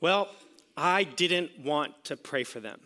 [0.00, 0.28] Well,
[0.76, 2.80] I didn't want to pray for them.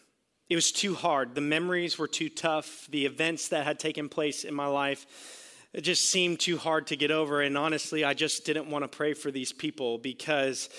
[0.49, 1.35] It was too hard.
[1.35, 2.87] The memories were too tough.
[2.91, 5.07] The events that had taken place in my life
[5.75, 7.43] it just seemed too hard to get over.
[7.43, 10.71] And honestly, I just didn't want to pray for these people because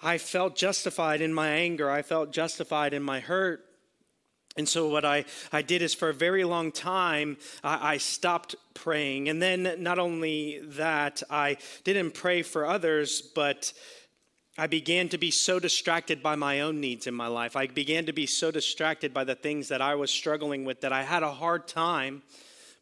[0.00, 1.90] I felt justified in my anger.
[1.90, 3.64] I felt justified in my hurt.
[4.56, 8.54] And so, what I, I did is for a very long time, I, I, stopped
[8.72, 9.28] praying.
[9.28, 13.72] And then, not only that, I didn't pray for others, but
[14.56, 17.56] I began to be so distracted by my own needs in my life.
[17.56, 20.92] I began to be so distracted by the things that I was struggling with that
[20.92, 22.22] I had a hard time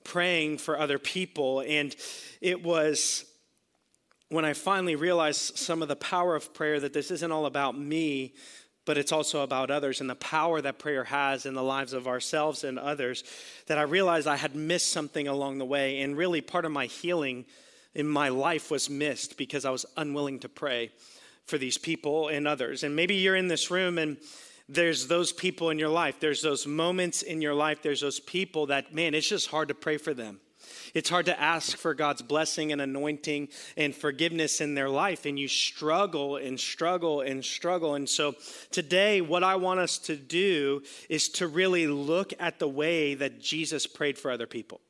[0.05, 1.61] praying for other people.
[1.67, 1.97] And
[2.43, 3.25] it was
[4.29, 7.79] when I finally realized some of the power of prayer that this isn't all about
[7.79, 8.35] me,
[8.85, 12.07] but it's also about others and the power that prayer has in the lives of
[12.07, 13.25] ourselves and others
[13.67, 16.03] that I realized I had missed something along the way.
[16.03, 17.47] And really, part of my healing
[17.95, 20.91] in my life was missed because I was unwilling to pray
[21.47, 22.83] for these people and others.
[22.83, 24.17] And maybe you're in this room and
[24.69, 28.67] there's those people in your life, there's those moments in your life, there's those people
[28.67, 30.41] that, man, it's just hard to pray for them.
[30.95, 35.39] It's hard to ask for God's blessing and anointing and forgiveness in their life, and
[35.39, 37.95] you struggle and struggle and struggle.
[37.95, 38.35] And so,
[38.71, 43.41] today, what I want us to do is to really look at the way that
[43.41, 44.81] Jesus prayed for other people,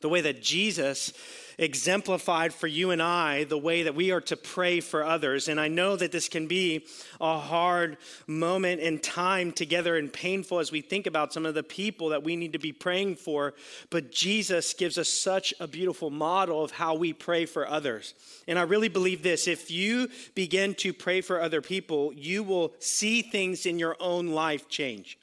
[0.00, 1.12] the way that Jesus
[1.58, 5.48] exemplified for you and I the way that we are to pray for others.
[5.48, 6.86] And I know that this can be
[7.20, 7.96] a hard
[8.28, 12.22] moment in time together and painful as we think about some of the people that
[12.22, 13.54] we need to be praying for.
[13.90, 18.14] But Jesus gives us such a beautiful model of how we pray for others.
[18.46, 22.72] And I really believe this if you begin to pray for other people, you will
[22.78, 25.18] see things in your own life change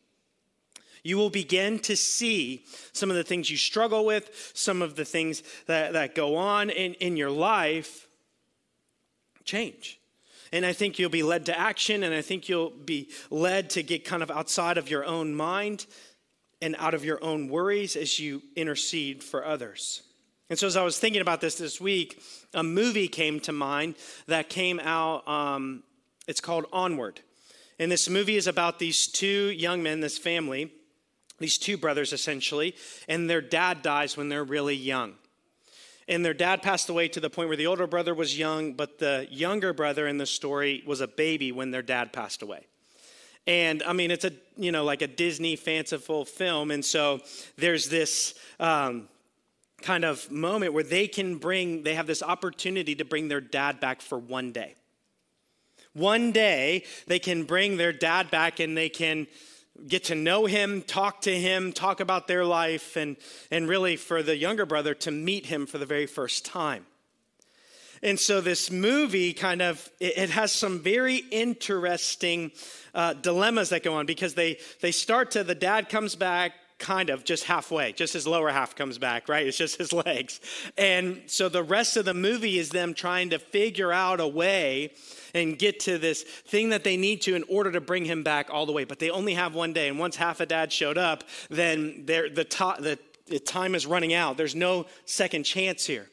[1.06, 5.06] you will begin to see some of the things you struggle with, some of the
[5.06, 8.08] things that, that go on in, in your life
[9.44, 10.00] change.
[10.52, 13.84] And I think you'll be led to action, and I think you'll be led to
[13.84, 15.86] get kind of outside of your own mind
[16.60, 20.02] and out of your own worries as you intercede for others.
[20.50, 22.20] And so, as I was thinking about this this week,
[22.56, 23.94] a movie came to mind
[24.26, 25.28] that came out.
[25.28, 25.84] Um,
[26.28, 27.20] it's called Onward.
[27.78, 30.72] And this movie is about these two young men, this family,
[31.40, 32.76] these two brothers essentially,
[33.08, 35.16] and their dad dies when they're really young.
[36.08, 39.00] And their dad passed away to the point where the older brother was young, but
[39.00, 42.68] the younger brother in the story was a baby when their dad passed away.
[43.48, 46.72] And I mean, it's a, you know, like a Disney fanciful film.
[46.72, 47.22] And so
[47.58, 49.08] there's this um,
[49.82, 53.80] kind of moment where they can bring, they have this opportunity to bring their dad
[53.80, 54.76] back for one day.
[55.94, 59.28] One day, they can bring their dad back and they can
[59.88, 63.18] get to know him, talk to him, talk about their life, and,
[63.52, 66.86] and really for the younger brother to meet him for the very first time.
[68.02, 72.52] And so this movie kind of it, has some very interesting
[72.94, 77.10] uh, dilemmas that go on because they they start to the dad comes back kind
[77.10, 80.42] of just halfway just his lower half comes back right it's just his legs
[80.78, 84.92] and so the rest of the movie is them trying to figure out a way
[85.36, 88.50] and get to this thing that they need to in order to bring him back
[88.50, 88.86] all the way.
[88.86, 89.90] But they only have one day.
[89.90, 92.98] And once half a dad showed up, then the, the,
[93.28, 94.38] the time is running out.
[94.38, 96.08] There's no second chance here.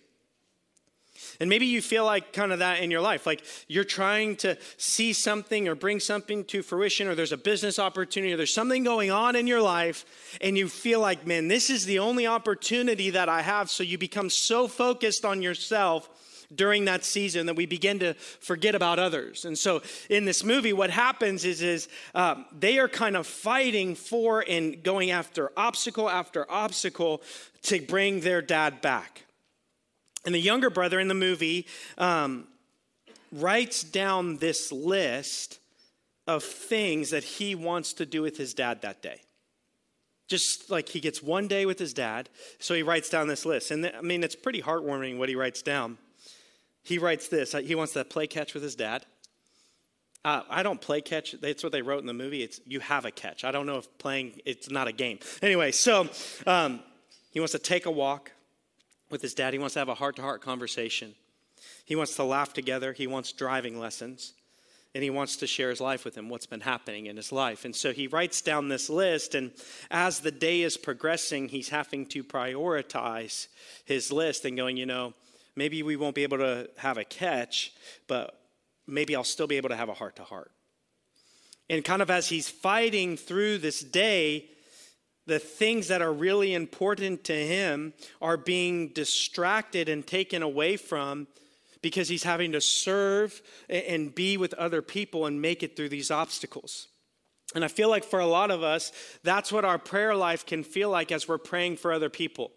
[1.41, 3.27] And maybe you feel like kind of that in your life.
[3.27, 7.79] Like you're trying to see something or bring something to fruition, or there's a business
[7.79, 10.05] opportunity, or there's something going on in your life,
[10.41, 13.71] and you feel like, man, this is the only opportunity that I have.
[13.71, 16.09] So you become so focused on yourself
[16.55, 19.45] during that season that we begin to forget about others.
[19.45, 23.95] And so in this movie, what happens is, is um, they are kind of fighting
[23.95, 27.23] for and going after obstacle after obstacle
[27.63, 29.25] to bring their dad back.
[30.25, 31.67] And the younger brother in the movie
[31.99, 32.47] um,
[33.33, 35.59] writes down this list
[36.27, 39.21] of things that he wants to do with his dad that day
[40.29, 43.71] just like he gets one day with his dad so he writes down this list
[43.71, 45.99] and i mean it's pretty heartwarming what he writes down
[46.83, 49.07] he writes this he wants to play catch with his dad.
[50.25, 51.33] Uh, I don't play catch.
[51.33, 52.43] That's what they wrote in the movie.
[52.43, 53.45] It's you have a catch.
[53.45, 55.19] I don't know if playing, it's not a game.
[55.43, 56.09] Anyway, so
[56.47, 56.81] um,
[57.31, 58.31] he wants to take a walk
[59.11, 59.53] with his dad.
[59.53, 61.15] He wants to have a heart to heart conversation.
[61.85, 62.93] He wants to laugh together.
[62.93, 64.35] He wants driving lessons.
[64.95, 67.65] And he wants to share his life with him, what's been happening in his life.
[67.65, 69.35] And so he writes down this list.
[69.35, 69.53] And
[69.91, 73.49] as the day is progressing, he's having to prioritize
[73.87, 75.15] his list and going, you know,
[75.57, 77.73] Maybe we won't be able to have a catch,
[78.09, 78.39] but
[78.87, 80.51] maybe I'll still be able to have a heart to heart.
[81.69, 84.49] And kind of as he's fighting through this day,
[85.27, 91.29] the things that are really important to him are being distracted and taken away from
[91.81, 96.11] because he's having to serve and be with other people and make it through these
[96.11, 96.89] obstacles.
[97.55, 100.65] And I feel like for a lot of us, that's what our prayer life can
[100.65, 102.53] feel like as we're praying for other people.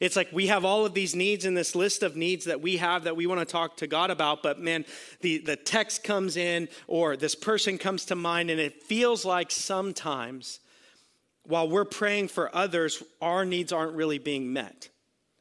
[0.00, 2.76] It's like we have all of these needs in this list of needs that we
[2.76, 4.84] have that we want to talk to God about, but man,
[5.20, 9.50] the, the text comes in or this person comes to mind, and it feels like
[9.50, 10.60] sometimes
[11.44, 14.88] while we're praying for others, our needs aren't really being met.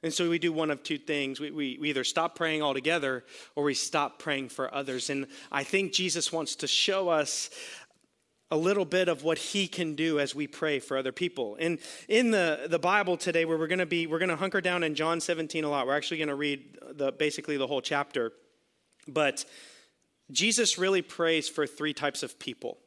[0.03, 1.39] And so we do one of two things.
[1.39, 3.25] We, we, we, either stop praying altogether
[3.55, 5.09] or we stop praying for others.
[5.09, 7.49] And I think Jesus wants to show us
[8.51, 11.57] a little bit of what he can do as we pray for other people.
[11.59, 14.61] And in the, the Bible today, where we're going to be, we're going to hunker
[14.61, 15.87] down in John 17 a lot.
[15.87, 18.33] We're actually going to read the, basically the whole chapter.
[19.07, 19.45] But
[20.31, 22.77] Jesus really prays for three types of people.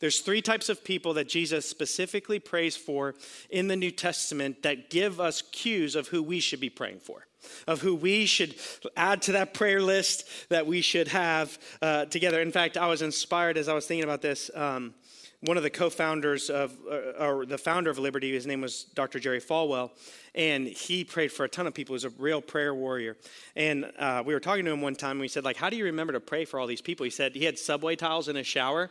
[0.00, 3.14] There's three types of people that Jesus specifically prays for
[3.48, 7.26] in the New Testament that give us cues of who we should be praying for,
[7.66, 8.54] of who we should
[8.96, 12.40] add to that prayer list that we should have uh, together.
[12.40, 14.50] In fact, I was inspired as I was thinking about this.
[14.54, 14.94] Um,
[15.44, 19.18] one of the co-founders of, uh, or the founder of Liberty, his name was Dr.
[19.18, 19.90] Jerry Falwell,
[20.34, 21.92] and he prayed for a ton of people.
[21.92, 23.18] He was a real prayer warrior.
[23.54, 25.76] And uh, we were talking to him one time, and we said, like, how do
[25.76, 27.04] you remember to pray for all these people?
[27.04, 28.90] He said he had subway tiles in his shower,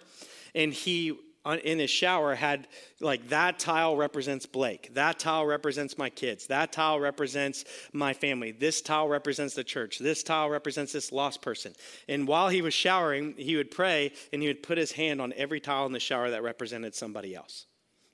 [0.53, 2.67] and he in his shower had
[2.99, 4.93] like that tile represents Blake.
[4.93, 6.47] That tile represents my kids.
[6.47, 8.51] That tile represents my family.
[8.51, 9.99] This tile represents the church.
[9.99, 11.73] This tile represents this lost person.
[12.07, 15.33] And while he was showering, he would pray and he would put his hand on
[15.35, 17.65] every tile in the shower that represented somebody else.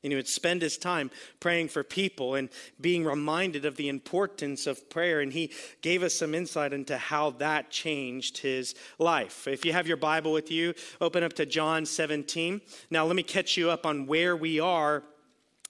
[0.04, 2.50] And he would spend his time praying for people and
[2.80, 5.20] being reminded of the importance of prayer.
[5.20, 5.52] And he
[5.82, 9.48] gave us some insight into how that changed his life.
[9.48, 12.62] If you have your Bible with you, open up to John 17.
[12.90, 15.04] Now, let me catch you up on where we are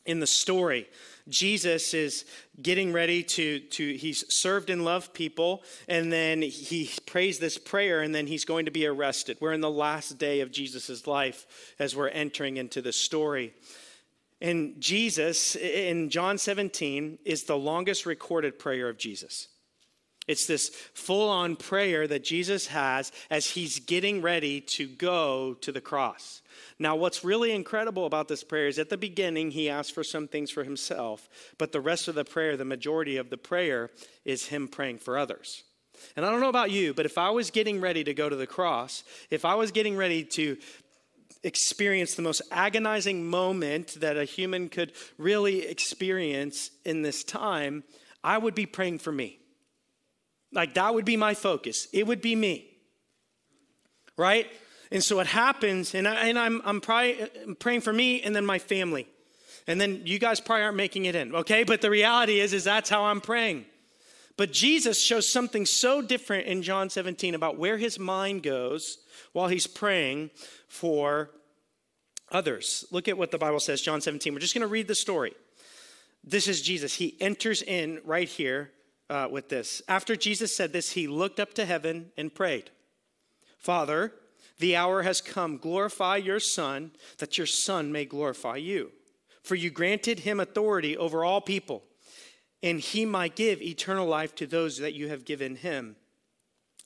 [0.06, 0.88] in the story.
[1.28, 2.26] Jesus is
[2.62, 8.02] getting ready to, to he's served and loved people, and then he prays this prayer,
[8.02, 9.38] and then he's going to be arrested.
[9.40, 13.54] We're in the last day of Jesus' life as we're entering into the story.
[14.42, 19.48] And Jesus, in John 17, is the longest recorded prayer of Jesus.
[20.30, 25.72] It's this full on prayer that Jesus has as he's getting ready to go to
[25.72, 26.44] the cross.
[26.78, 30.28] Now, what's really incredible about this prayer is at the beginning, he asks for some
[30.28, 31.28] things for himself,
[31.58, 33.90] but the rest of the prayer, the majority of the prayer,
[34.24, 35.64] is him praying for others.
[36.16, 38.36] And I don't know about you, but if I was getting ready to go to
[38.36, 40.58] the cross, if I was getting ready to
[41.44, 47.84] experience the most agonizing moment that a human could really experience in this time,
[48.24, 49.40] I would be praying for me.
[50.52, 51.88] Like that would be my focus.
[51.94, 52.66] It would be me.
[54.18, 54.48] Right?
[54.92, 58.46] And so what happens, and, I, and I'm, I'm, I'm praying for me and then
[58.46, 59.08] my family.
[59.68, 61.64] And then you guys probably aren't making it in, okay?
[61.64, 63.66] But the reality is, is that's how I'm praying.
[64.36, 68.98] But Jesus shows something so different in John 17 about where his mind goes
[69.34, 70.32] while he's praying
[70.68, 71.32] for
[72.32, 72.86] others.
[72.92, 74.34] Look at what the Bible says, John 17.
[74.34, 75.34] We're just going to read the story.
[76.24, 76.96] This is Jesus.
[76.96, 78.72] He enters in right here
[79.10, 79.82] uh, with this.
[79.88, 82.72] After Jesus said this, he looked up to heaven and prayed
[83.58, 84.14] Father,
[84.60, 85.58] the hour has come.
[85.58, 88.92] Glorify your Son, that your Son may glorify you.
[89.44, 91.84] For you granted him authority over all people,
[92.62, 95.96] and he might give eternal life to those that you have given him.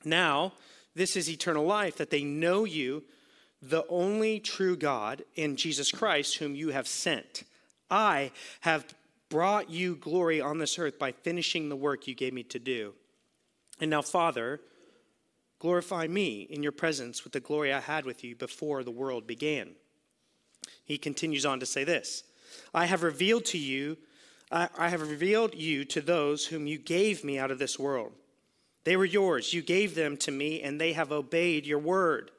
[0.05, 0.53] Now,
[0.95, 3.03] this is eternal life, that they know you,
[3.61, 7.43] the only true God, in Jesus Christ, whom you have sent.
[7.89, 8.31] I
[8.61, 8.93] have
[9.29, 12.93] brought you glory on this earth by finishing the work you gave me to do.
[13.79, 14.61] And now, Father,
[15.59, 19.25] glorify me in your presence with the glory I had with you before the world
[19.25, 19.71] began.
[20.85, 22.23] He continues on to say this
[22.73, 23.97] I have revealed to you,
[24.51, 28.11] I have revealed you to those whom you gave me out of this world.
[28.83, 29.53] They were yours.
[29.53, 32.31] You gave them to me, and they have obeyed your word.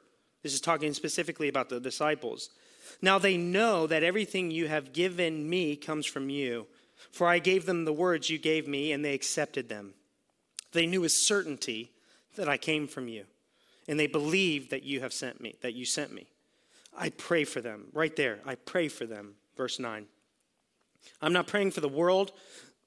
[0.43, 2.49] This is talking specifically about the disciples.
[3.01, 6.67] Now they know that everything you have given me comes from you.
[7.11, 9.93] For I gave them the words you gave me, and they accepted them.
[10.71, 11.91] They knew with certainty
[12.35, 13.25] that I came from you,
[13.87, 16.27] and they believed that you have sent me, that you sent me.
[16.97, 17.87] I pray for them.
[17.93, 19.35] Right there, I pray for them.
[19.57, 20.05] Verse 9.
[21.21, 22.31] I'm not praying for the world,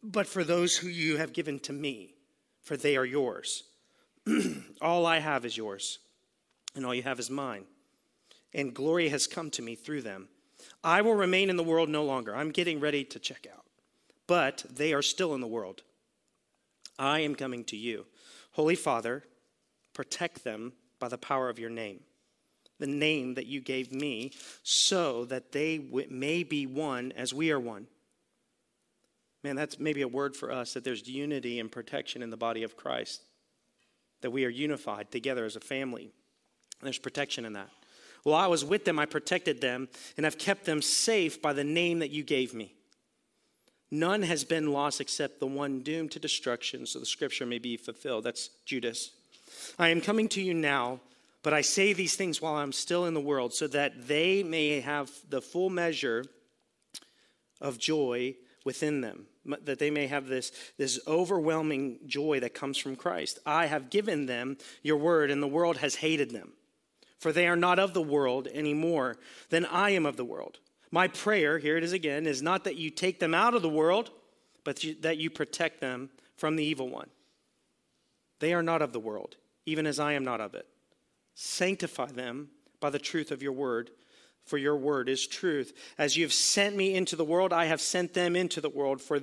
[0.03, 2.15] but for those who you have given to me
[2.69, 3.65] for they are yours.
[4.83, 6.01] all I have is yours,
[6.77, 7.65] and all you have is mine.
[8.53, 10.29] And glory has come to me through them.
[10.85, 12.37] I will remain in the world no longer.
[12.37, 13.65] I'm getting ready to check out.
[14.27, 15.81] But they are still in the world.
[16.99, 18.05] I am coming to you.
[18.53, 19.25] Holy Father,
[19.95, 22.01] protect them by the power of your name,
[22.79, 24.33] the name that you gave me,
[24.63, 25.79] so that they
[26.11, 27.87] may be one as we are one.
[29.45, 32.63] Man, that's maybe a word for us that there's unity and protection in the body
[32.63, 33.23] of Christ.
[34.21, 36.11] that we are unified together as a family.
[36.83, 37.71] There's protection in that.
[38.25, 41.65] While I was with them, I protected them and have kept them safe by the
[41.65, 42.75] name that you gave me.
[43.91, 47.77] None has been lost except the one doomed to destruction, so the scripture may be
[47.77, 48.25] fulfilled.
[48.25, 49.13] That's Judas.
[49.79, 51.01] I am coming to you now,
[51.43, 54.81] but I say these things while I'm still in the world, so that they may
[54.81, 56.25] have the full measure
[57.61, 58.35] of joy
[58.69, 59.25] within them,
[59.65, 63.39] that they may have this, this overwhelming joy that comes from Christ.
[63.47, 66.53] I have given them your word, and the world has hated them,
[67.19, 69.17] for they are not of the world any more
[69.49, 70.59] than I am of the world.
[70.91, 73.71] My prayer, here it is again, is not that you take them out of the
[73.71, 74.11] world,
[74.65, 77.09] but that you protect them from the evil one.
[78.41, 80.67] They are not of the world, even as I am not of it.
[81.35, 83.93] Sanctify them by the truth of your word,
[84.49, 85.73] for your word is truth.
[85.97, 89.01] As you have sent me into the world, I have sent them into the world.
[89.01, 89.21] For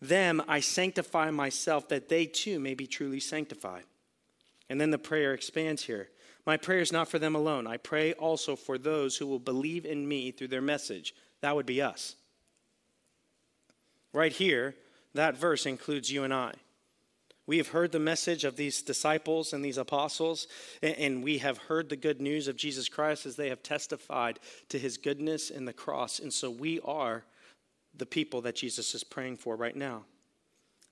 [0.00, 3.84] them I sanctify myself, that they too may be truly sanctified.
[4.70, 6.08] And then the prayer expands here
[6.48, 7.66] my prayer is not for them alone.
[7.66, 11.14] I pray also for those who will believe in me through their message.
[11.42, 12.16] That would be us.
[14.14, 14.74] Right here,
[15.12, 16.54] that verse includes you and I.
[17.48, 20.46] We have heard the message of these disciples and these apostles,
[20.82, 24.38] and we have heard the good news of Jesus Christ as they have testified
[24.68, 26.20] to his goodness in the cross.
[26.20, 27.24] And so we are
[27.96, 30.04] the people that Jesus is praying for right now.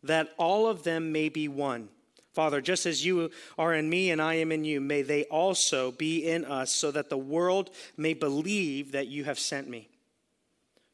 [0.03, 1.91] That all of them may be one
[2.37, 5.91] Father, just as you are in me and I am in you, may they also
[5.91, 9.89] be in us, so that the world may believe that you have sent me.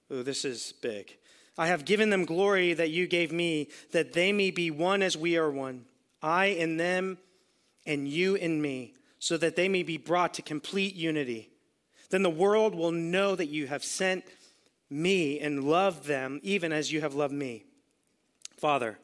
[0.08, 1.16] Oh, this is big.
[1.58, 5.16] I have given them glory that you gave me, that they may be one as
[5.16, 5.84] we are one.
[6.22, 7.18] I in them
[7.84, 11.50] and you in me, so that they may be brought to complete unity.
[12.10, 14.24] Then the world will know that you have sent
[14.88, 17.64] me and loved them, even as you have loved me.
[18.56, 18.98] Father,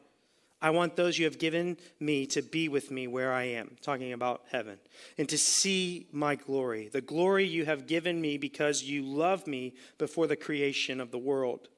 [0.61, 4.13] I want those you have given me to be with me where I am, talking
[4.13, 4.77] about heaven,
[5.17, 9.73] and to see my glory, the glory you have given me because you loved me
[9.97, 11.69] before the creation of the world.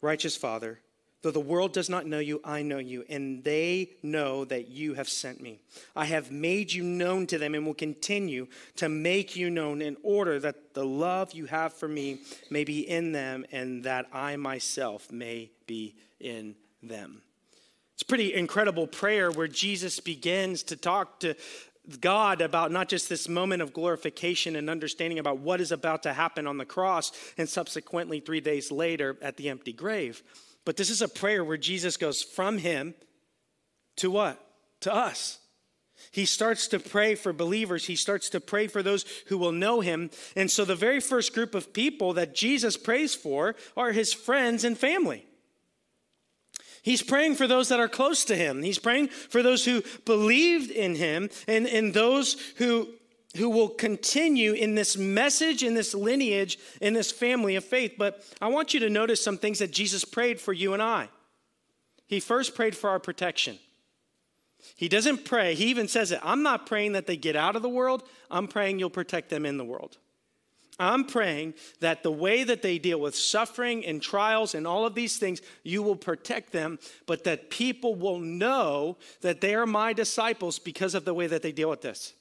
[0.00, 0.80] Righteous Father,
[1.22, 4.94] though the world does not know you, I know you, and they know that you
[4.94, 5.60] have sent me.
[5.94, 9.96] I have made you known to them and will continue to make you known in
[10.02, 14.36] order that the love you have for me may be in them and that I
[14.36, 17.22] myself may be in them.
[17.94, 21.34] It's a pretty incredible prayer where Jesus begins to talk to
[22.00, 26.12] God about not just this moment of glorification and understanding about what is about to
[26.12, 30.22] happen on the cross and subsequently three days later at the empty grave,
[30.64, 32.94] but this is a prayer where Jesus goes from him
[33.96, 34.44] to what?
[34.80, 35.38] To us.
[36.10, 37.86] He starts to pray for believers.
[37.86, 40.10] He starts to pray for those who will know him.
[40.34, 44.64] And so the very first group of people that Jesus prays for are his friends
[44.64, 45.25] and family.
[46.86, 48.62] He's praying for those that are close to him.
[48.62, 52.90] He's praying for those who believed in him and, and those who,
[53.36, 57.94] who will continue in this message, in this lineage, in this family of faith.
[57.98, 61.08] But I want you to notice some things that Jesus prayed for you and I.
[62.06, 63.58] He first prayed for our protection.
[64.76, 67.62] He doesn't pray, he even says it I'm not praying that they get out of
[67.62, 69.98] the world, I'm praying you'll protect them in the world.
[70.78, 74.94] I'm praying that the way that they deal with suffering and trials and all of
[74.94, 79.94] these things, you will protect them, but that people will know that they are my
[79.94, 82.12] disciples because of the way that they deal with this.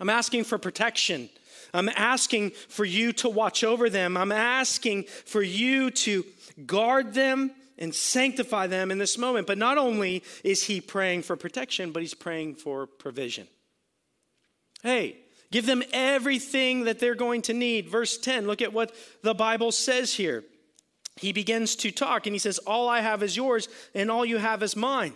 [0.00, 1.28] I'm asking for protection.
[1.74, 4.16] I'm asking for you to watch over them.
[4.16, 6.24] I'm asking for you to
[6.64, 9.46] guard them and sanctify them in this moment.
[9.46, 13.48] But not only is he praying for protection, but he's praying for provision.
[14.82, 15.18] Hey,
[15.50, 17.88] Give them everything that they're going to need.
[17.88, 20.44] Verse 10, look at what the Bible says here.
[21.16, 24.38] He begins to talk and he says, All I have is yours, and all you
[24.38, 25.14] have is mine.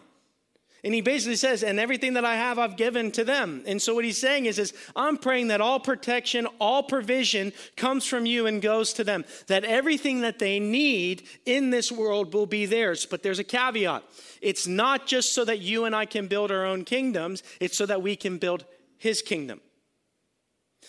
[0.84, 3.62] And he basically says, and everything that I have, I've given to them.
[3.68, 8.04] And so what he's saying is, is I'm praying that all protection, all provision comes
[8.04, 9.24] from you and goes to them.
[9.46, 13.06] That everything that they need in this world will be theirs.
[13.06, 14.02] But there's a caveat.
[14.40, 17.86] It's not just so that you and I can build our own kingdoms, it's so
[17.86, 18.64] that we can build
[18.98, 19.60] his kingdom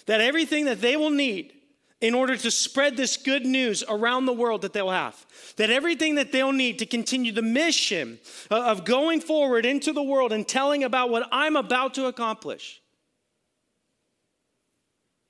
[0.06, 1.54] that everything that they will need
[2.02, 6.16] in order to spread this good news around the world that they'll have, that everything
[6.16, 8.20] that they'll need to continue the mission
[8.52, 12.82] of going forward into the world and telling about what I'm about to accomplish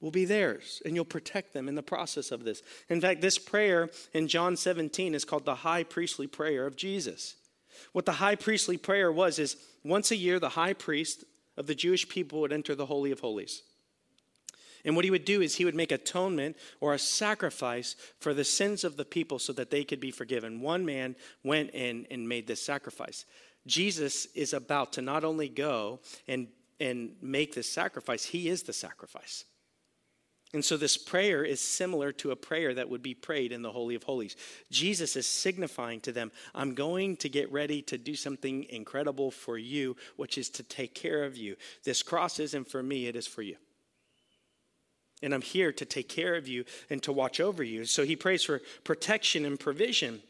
[0.01, 2.61] will be theirs, and you'll protect them in the process of this.
[2.89, 7.35] In fact, this prayer in John 17 is called the high priestly prayer of Jesus.
[7.91, 11.23] What the high priestly prayer was is once a year, the high priest
[11.55, 13.61] of the Jewish people would enter the Holy of Holies.
[14.85, 18.43] And what he would do is he would make atonement or a sacrifice for the
[18.43, 20.61] sins of the people so that they could be forgiven.
[20.61, 23.25] One man went in and made this sacrifice.
[23.65, 26.47] Jesus is about to not only go and,
[26.79, 29.45] and make this sacrifice, he is the sacrifice.
[30.53, 33.71] And so this prayer is similar to a prayer that would be prayed in the
[33.71, 34.35] Holy of Holies.
[34.69, 39.57] Jesus is signifying to them, I'm going to get ready to do something incredible for
[39.57, 41.55] you, which is to take care of you.
[41.83, 43.55] This cross isn't for me, it is for you.
[45.23, 47.85] And I'm here to take care of you and to watch over you.
[47.85, 50.21] So he prays for protection and provision.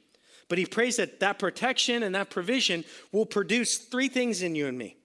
[0.47, 4.67] But he prays that that protection and that provision will produce three things in you
[4.67, 4.95] and me.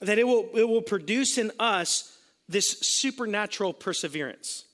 [0.00, 2.16] That it will, it will produce in us
[2.48, 4.64] this supernatural perseverance.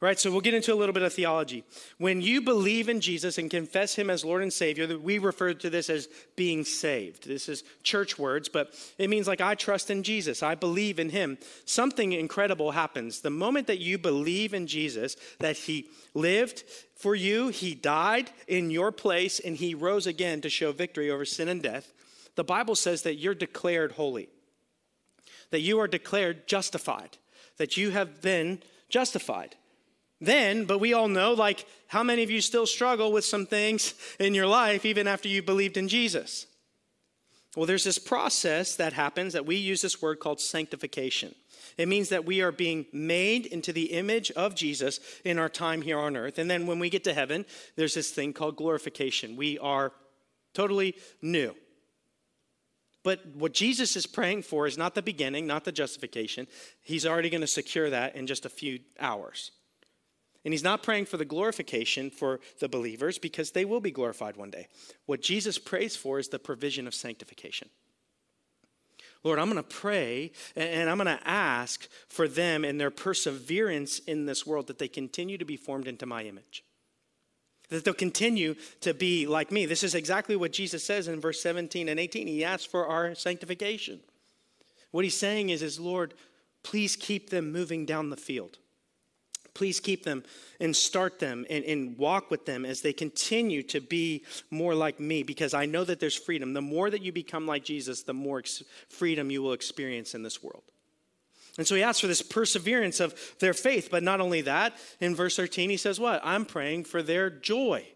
[0.00, 1.64] Right, so we'll get into a little bit of theology.
[1.96, 5.70] When you believe in Jesus and confess him as Lord and Savior, we refer to
[5.70, 7.26] this as being saved.
[7.26, 11.08] This is church words, but it means like I trust in Jesus, I believe in
[11.08, 11.38] him.
[11.64, 13.20] Something incredible happens.
[13.20, 18.70] The moment that you believe in Jesus, that he lived for you, he died in
[18.70, 21.92] your place, and he rose again to show victory over sin and death,
[22.34, 24.28] the Bible says that you're declared holy
[25.50, 27.18] that you are declared justified,
[27.56, 29.56] that you have been justified.
[30.20, 33.94] Then, but we all know, like, how many of you still struggle with some things
[34.18, 36.46] in your life even after you believed in Jesus?
[37.54, 41.34] Well, there's this process that happens that we use this word called sanctification.
[41.78, 45.82] It means that we are being made into the image of Jesus in our time
[45.82, 46.38] here on earth.
[46.38, 47.44] And then when we get to heaven,
[47.76, 49.36] there's this thing called glorification.
[49.36, 49.92] We are
[50.54, 51.54] totally new.
[53.02, 56.48] But what Jesus is praying for is not the beginning, not the justification.
[56.82, 59.52] He's already going to secure that in just a few hours.
[60.46, 64.36] And he's not praying for the glorification for the believers because they will be glorified
[64.36, 64.68] one day.
[65.04, 67.68] What Jesus prays for is the provision of sanctification.
[69.24, 73.98] Lord, I'm going to pray and I'm going to ask for them and their perseverance
[73.98, 76.62] in this world that they continue to be formed into my image
[77.68, 79.66] that they'll continue to be like me.
[79.66, 82.28] This is exactly what Jesus says in verse 17 and 18.
[82.28, 83.98] He asks for our sanctification.
[84.92, 86.14] What he's saying is, is Lord,
[86.62, 88.58] please keep them moving down the field.
[89.56, 90.22] Please keep them
[90.60, 95.00] and start them and, and walk with them as they continue to be more like
[95.00, 96.52] me because I know that there's freedom.
[96.52, 100.22] The more that you become like Jesus, the more ex- freedom you will experience in
[100.22, 100.64] this world.
[101.56, 103.88] And so he asks for this perseverance of their faith.
[103.90, 106.20] But not only that, in verse 13, he says, What?
[106.22, 107.86] I'm praying for their joy.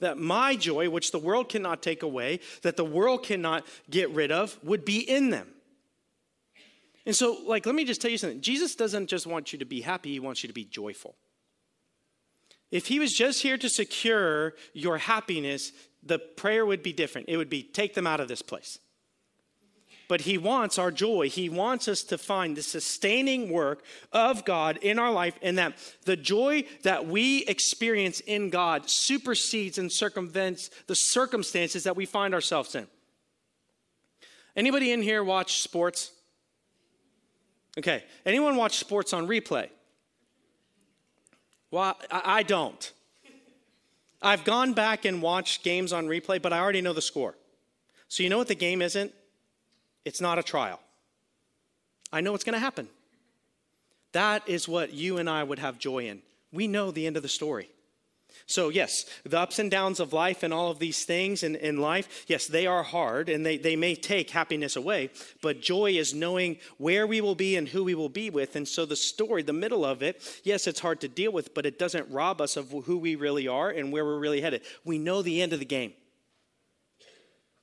[0.00, 4.30] That my joy, which the world cannot take away, that the world cannot get rid
[4.30, 5.48] of, would be in them.
[7.06, 8.40] And so, like, let me just tell you something.
[8.40, 11.14] Jesus doesn't just want you to be happy, he wants you to be joyful.
[12.70, 17.28] If he was just here to secure your happiness, the prayer would be different.
[17.28, 18.80] It would be, take them out of this place
[20.08, 21.28] but He wants our joy.
[21.28, 25.74] He wants us to find the sustaining work of God in our life, and that
[26.04, 32.34] the joy that we experience in God supersedes and circumvents the circumstances that we find
[32.34, 32.86] ourselves in.
[34.54, 36.12] Anybody in here watch sports?
[37.78, 38.04] Okay.
[38.24, 39.68] Anyone watch sports on replay?
[41.70, 42.92] Well, I don't.
[44.22, 47.34] I've gone back and watched games on replay, but I already know the score.
[48.08, 49.12] So you know what the game isn't?
[50.04, 50.80] It's not a trial.
[52.12, 52.88] I know what's going to happen.
[54.12, 56.22] That is what you and I would have joy in.
[56.52, 57.68] We know the end of the story.
[58.46, 61.78] So, yes, the ups and downs of life and all of these things in, in
[61.78, 65.10] life, yes, they are hard and they, they may take happiness away,
[65.42, 68.54] but joy is knowing where we will be and who we will be with.
[68.54, 71.66] And so, the story, the middle of it, yes, it's hard to deal with, but
[71.66, 74.62] it doesn't rob us of who we really are and where we're really headed.
[74.84, 75.94] We know the end of the game.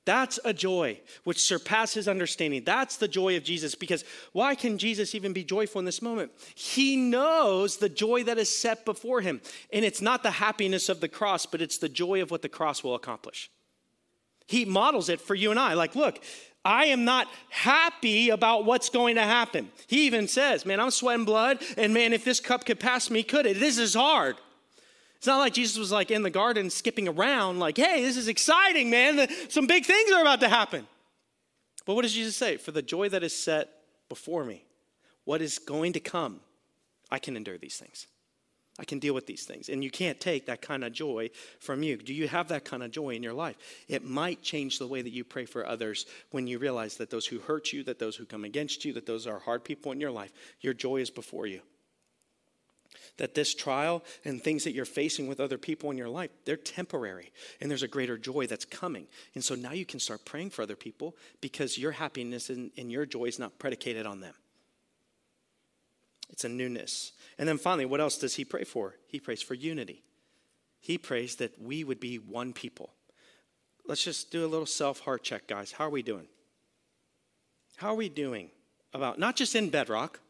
[0.04, 2.62] That's a joy which surpasses understanding.
[2.64, 6.32] That's the joy of Jesus because why can Jesus even be joyful in this moment?
[6.54, 9.40] He knows the joy that is set before him.
[9.72, 12.50] And it's not the happiness of the cross, but it's the joy of what the
[12.50, 13.50] cross will accomplish.
[14.46, 15.72] He models it for you and I.
[15.72, 16.22] Like, look,
[16.64, 19.70] I am not happy about what's going to happen.
[19.86, 23.22] He even says, Man, I'm sweating blood, and man, if this cup could pass me,
[23.22, 23.60] could it?
[23.60, 24.36] This is hard.
[25.24, 28.28] It's not like Jesus was like in the garden skipping around, like, hey, this is
[28.28, 29.26] exciting, man.
[29.48, 30.86] Some big things are about to happen.
[31.86, 32.58] But what does Jesus say?
[32.58, 33.70] For the joy that is set
[34.10, 34.66] before me,
[35.24, 36.40] what is going to come,
[37.10, 38.06] I can endure these things.
[38.78, 39.70] I can deal with these things.
[39.70, 41.96] And you can't take that kind of joy from you.
[41.96, 43.56] Do you have that kind of joy in your life?
[43.88, 47.24] It might change the way that you pray for others when you realize that those
[47.24, 50.00] who hurt you, that those who come against you, that those are hard people in
[50.00, 51.62] your life, your joy is before you
[53.16, 56.56] that this trial and things that you're facing with other people in your life, they're
[56.56, 59.06] temporary and there's a greater joy that's coming.
[59.34, 62.90] And so now you can start praying for other people because your happiness and, and
[62.90, 64.34] your joy is not predicated on them.
[66.30, 67.12] It's a newness.
[67.38, 68.96] And then finally, what else does he pray for?
[69.06, 70.02] He prays for unity.
[70.80, 72.90] He prays that we would be one people
[73.86, 75.72] let's just do a little self heart check, guys.
[75.72, 76.26] How are we doing?
[77.76, 78.50] How are we doing
[78.92, 80.20] about not just in Bedrock,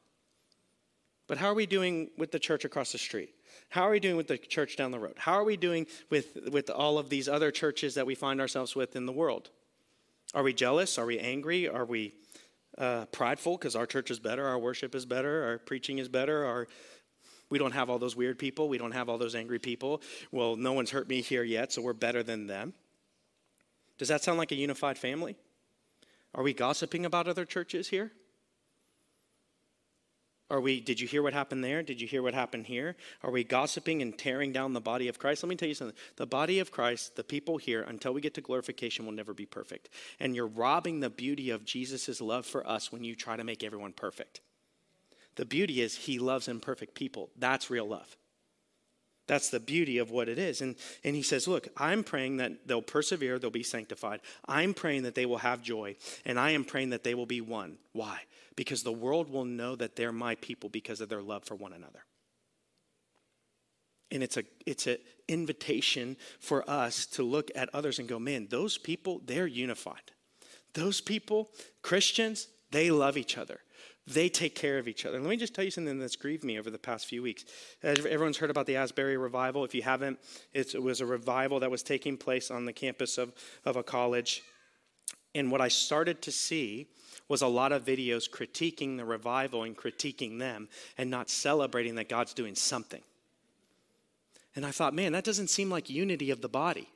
[1.26, 3.34] but how are we doing with the church across the street?
[3.70, 5.14] How are we doing with the church down the road?
[5.16, 8.76] How are we doing with, with all of these other churches that we find ourselves
[8.76, 9.50] with in the world?
[10.34, 10.98] Are we jealous?
[10.98, 11.68] Are we angry?
[11.68, 12.14] Are we
[12.78, 16.44] uh, prideful because our church is better, our worship is better, our preaching is better,
[16.44, 16.66] our
[17.50, 20.02] we don't have all those weird people, we don't have all those angry people.
[20.32, 22.72] Well, no one's hurt me here yet, so we're better than them.
[23.98, 25.36] Does that sound like a unified family?
[26.34, 28.10] Are we gossiping about other churches here?
[30.50, 31.82] Are we, did you hear what happened there?
[31.82, 32.96] Did you hear what happened here?
[33.22, 35.42] Are we gossiping and tearing down the body of Christ?
[35.42, 35.96] Let me tell you something.
[36.16, 39.46] The body of Christ, the people here, until we get to glorification, will never be
[39.46, 39.88] perfect.
[40.20, 43.64] And you're robbing the beauty of Jesus' love for us when you try to make
[43.64, 44.42] everyone perfect.
[45.36, 47.30] The beauty is he loves imperfect people.
[47.36, 48.16] That's real love.
[49.26, 50.60] That's the beauty of what it is.
[50.60, 54.20] And, and he says, Look, I'm praying that they'll persevere, they'll be sanctified.
[54.46, 57.40] I'm praying that they will have joy, and I am praying that they will be
[57.40, 57.78] one.
[57.92, 58.20] Why?
[58.56, 61.72] Because the world will know that they're my people because of their love for one
[61.72, 62.04] another.
[64.10, 68.48] And it's a it's an invitation for us to look at others and go, man,
[68.50, 70.12] those people, they're unified.
[70.74, 71.50] Those people,
[71.82, 73.60] Christians, they love each other.
[74.06, 75.18] They take care of each other.
[75.18, 77.44] Let me just tell you something that's grieved me over the past few weeks.
[77.82, 79.64] Everyone's heard about the Asbury revival.
[79.64, 80.18] If you haven't,
[80.52, 83.32] it was a revival that was taking place on the campus of,
[83.64, 84.42] of a college.
[85.34, 86.86] And what I started to see
[87.28, 92.10] was a lot of videos critiquing the revival and critiquing them and not celebrating that
[92.10, 93.02] God's doing something.
[94.54, 96.88] And I thought, man, that doesn't seem like unity of the body.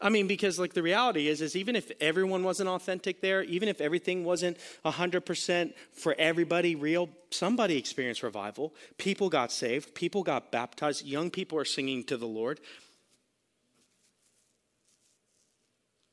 [0.00, 3.68] I mean, because like the reality is, is even if everyone wasn't authentic there, even
[3.68, 8.74] if everything wasn't 100% for everybody real, somebody experienced revival.
[8.98, 9.94] People got saved.
[9.94, 11.06] People got baptized.
[11.06, 12.60] Young people are singing to the Lord.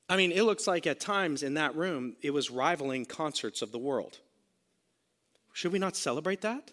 [0.07, 3.71] I mean, it looks like at times in that room, it was rivaling concerts of
[3.71, 4.19] the world.
[5.53, 6.71] Should we not celebrate that?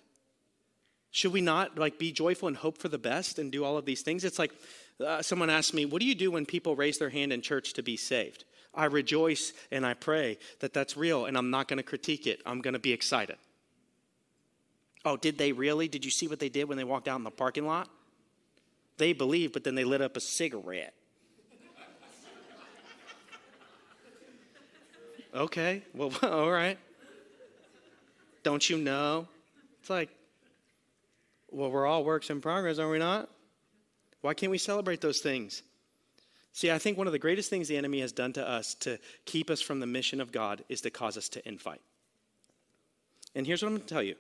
[1.11, 3.87] Should we not like be joyful and hope for the best and do all of
[3.87, 4.25] these things?
[4.25, 4.53] It's like
[5.05, 7.73] uh, someone asked me, What do you do when people raise their hand in church
[7.75, 8.45] to be saved?
[8.75, 12.41] I rejoice and I pray that that's real, and I'm not going to critique it.
[12.47, 13.37] I'm going to be excited.
[15.05, 15.89] Oh, did they really?
[15.89, 17.89] Did you see what they did when they walked out in the parking lot?
[18.99, 20.95] They believed, but then they lit up a cigarette.
[25.35, 26.79] okay, well, all right.
[28.43, 29.29] Don't you know?
[29.81, 30.11] It's like,
[31.51, 33.29] well, we're all works in progress, are we not?
[34.21, 35.63] Why can't we celebrate those things?
[36.53, 38.99] See, I think one of the greatest things the enemy has done to us to
[39.25, 41.79] keep us from the mission of God is to cause us to infight.
[43.35, 44.17] And here's what I'm going to tell you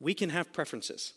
[0.00, 1.12] we can have preferences.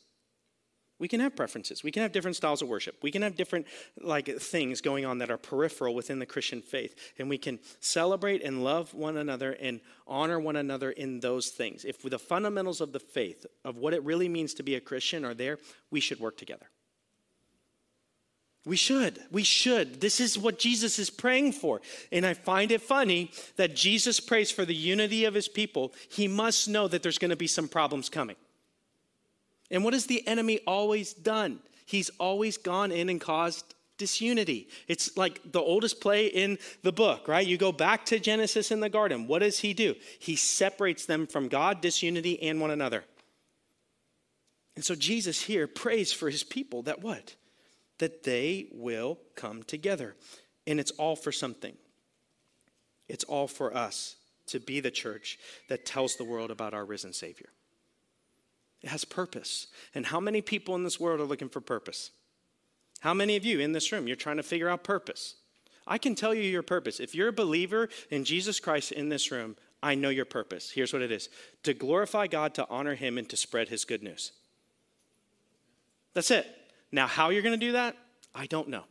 [1.00, 1.82] We can have preferences.
[1.82, 2.98] We can have different styles of worship.
[3.02, 3.68] We can have different
[4.02, 7.14] like things going on that are peripheral within the Christian faith.
[7.18, 11.86] And we can celebrate and love one another and honor one another in those things.
[11.86, 15.24] If the fundamentals of the faith, of what it really means to be a Christian,
[15.24, 15.58] are there,
[15.90, 16.68] we should work together.
[18.66, 19.20] We should.
[19.32, 20.02] We should.
[20.02, 21.82] This is what Jesus is praying for.
[22.12, 25.94] And I find it funny that Jesus prays for the unity of his people.
[26.10, 28.36] He must know that there's going to be some problems coming.
[29.72, 31.60] And what has the enemy always done?
[31.86, 34.68] He's always gone in and caused disunity.
[34.88, 37.46] It's like the oldest play in the book, right?
[37.46, 39.28] You go back to Genesis in the garden.
[39.28, 39.96] What does he do?
[40.20, 43.04] He separates them from God, disunity, and one another.
[44.76, 47.36] And so Jesus here prays for his people that what?
[48.00, 50.16] That they will come together.
[50.68, 51.76] And it's all for something.
[53.08, 54.16] It's all for us
[54.48, 57.50] to be the church that tells the world about our risen Savior.
[58.82, 59.68] It has purpose.
[59.94, 62.12] And how many people in this world are looking for purpose?
[63.02, 65.36] How many of you in this room, you're trying to figure out purpose?
[65.88, 67.00] I can tell you your purpose.
[67.00, 70.72] If you're a believer in Jesus Christ in this room, I know your purpose.
[70.72, 71.30] Here's what it is
[71.64, 74.34] to glorify God, to honor Him, and to spread His good news.
[76.14, 76.48] That's it.
[76.92, 77.96] Now, how you're going to do that,
[78.34, 78.84] I don't know.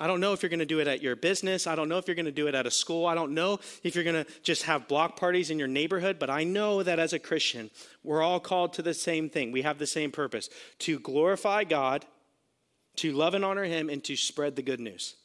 [0.00, 1.66] I don't know if you're going to do it at your business.
[1.66, 3.06] I don't know if you're going to do it at a school.
[3.06, 6.30] I don't know if you're going to just have block parties in your neighborhood, but
[6.30, 7.70] I know that as a Christian,
[8.04, 9.50] we're all called to the same thing.
[9.50, 12.06] We have the same purpose to glorify God,
[12.96, 15.16] to love and honor Him, and to spread the good news,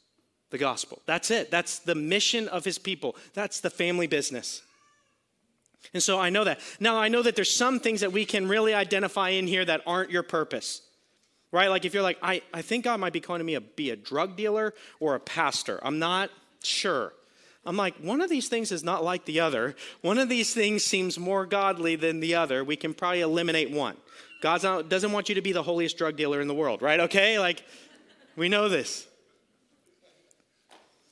[0.50, 1.02] the gospel.
[1.06, 1.52] That's it.
[1.52, 3.14] That's the mission of His people.
[3.32, 4.62] That's the family business.
[5.92, 6.58] And so I know that.
[6.80, 9.82] Now I know that there's some things that we can really identify in here that
[9.86, 10.80] aren't your purpose
[11.54, 11.68] right?
[11.68, 13.96] Like if you're like, I, I think God might be calling me to be a
[13.96, 15.78] drug dealer or a pastor.
[15.82, 16.30] I'm not
[16.64, 17.12] sure.
[17.64, 19.76] I'm like, one of these things is not like the other.
[20.02, 22.64] One of these things seems more godly than the other.
[22.64, 23.96] We can probably eliminate one.
[24.42, 26.98] God doesn't want you to be the holiest drug dealer in the world, right?
[26.98, 27.38] Okay?
[27.38, 27.64] Like,
[28.34, 29.06] we know this.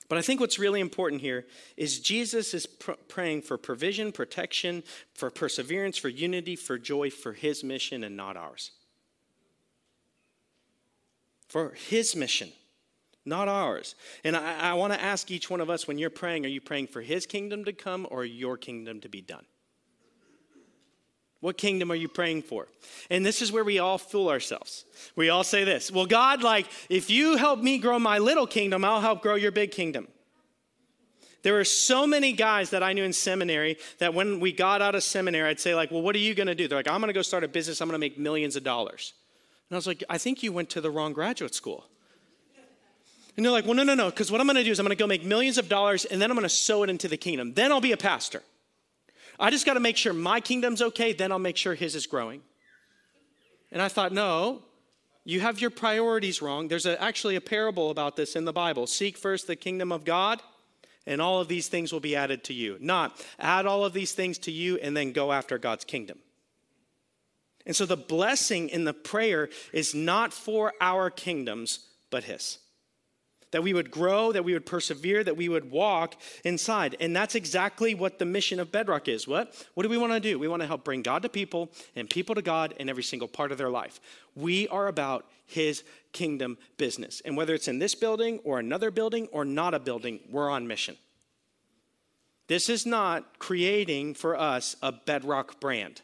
[0.09, 4.83] But I think what's really important here is Jesus is pr- praying for provision, protection,
[5.15, 8.73] for perseverance, for unity, for joy, for his mission and not ours.
[11.53, 12.51] For his mission,
[13.27, 13.95] not ours.
[14.25, 16.63] And I, I want to ask each one of us when you're praying, are you
[16.63, 19.45] praying for his kingdom to come or your kingdom to be done?
[21.41, 22.69] What kingdom are you praying for?
[23.11, 24.87] And this is where we all fool ourselves.
[25.15, 28.83] We all say this Well, God, like, if you help me grow my little kingdom,
[28.83, 30.09] I'll help grow your big kingdom.
[31.43, 34.95] There were so many guys that I knew in seminary that when we got out
[34.95, 36.67] of seminary, I'd say, like, well, what are you going to do?
[36.67, 37.83] They're like, I'm going to go start a business.
[37.83, 39.13] I'm going to make millions of dollars.
[39.73, 41.87] And I was like, I think you went to the wrong graduate school.
[43.35, 44.85] And they're like, well, no, no, no, because what I'm going to do is I'm
[44.85, 47.09] going to go make millions of dollars and then I'm going to sow it into
[47.09, 47.55] the kingdom.
[47.55, 48.43] Then I'll be a pastor.
[49.41, 52.07] I just got to make sure my kingdom's okay, then I'll make sure his is
[52.07, 52.43] growing.
[53.71, 54.61] And I thought, no,
[55.25, 56.69] you have your priorities wrong.
[56.69, 58.87] There's a, actually a parable about this in the Bible.
[58.87, 60.43] Seek first the kingdom of God,
[61.07, 62.77] and all of these things will be added to you.
[62.79, 66.19] Not add all of these things to you and then go after God's kingdom.
[67.67, 72.59] And so the blessing in the prayer is not for our kingdoms, but His
[73.53, 76.97] that we would grow, that we would persevere, that we would walk inside.
[76.99, 79.29] And that's exactly what the mission of Bedrock is.
[79.29, 79.55] What?
[79.75, 80.39] What do we want to do?
[80.39, 83.29] We want to help bring God to people and people to God in every single
[83.29, 84.01] part of their life.
[84.35, 87.23] We are about His kingdom business.
[87.25, 90.67] And whether it's in this building or another building or not a building, we're on
[90.67, 90.97] mission.
[92.49, 96.01] This is not creating for us a Bedrock brand.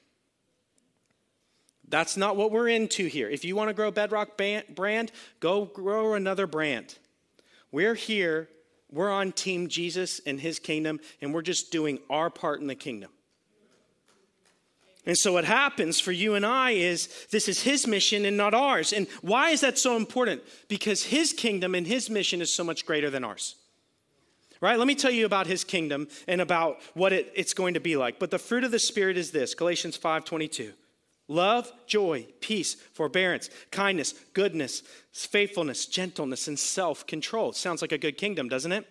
[1.91, 3.29] That's not what we're into here.
[3.29, 6.99] If you want to grow Bedrock brand, go grow another brand.
[7.73, 8.49] We're here,
[8.91, 12.75] we're on Team Jesus and his kingdom, and we're just doing our part in the
[12.75, 13.11] kingdom.
[15.07, 18.53] And so, what happens for you and I is this is his mission and not
[18.53, 18.93] ours.
[18.93, 20.43] And why is that so important?
[20.69, 23.57] Because his kingdom and his mission is so much greater than ours.
[24.61, 24.77] Right?
[24.77, 27.97] Let me tell you about his kingdom and about what it, it's going to be
[27.97, 28.19] like.
[28.19, 30.75] But the fruit of the Spirit is this Galatians 5 22
[31.29, 37.53] love, joy, peace, forbearance, kindness, goodness, faithfulness, gentleness, and self control.
[37.53, 38.87] Sounds like a good kingdom, doesn't it?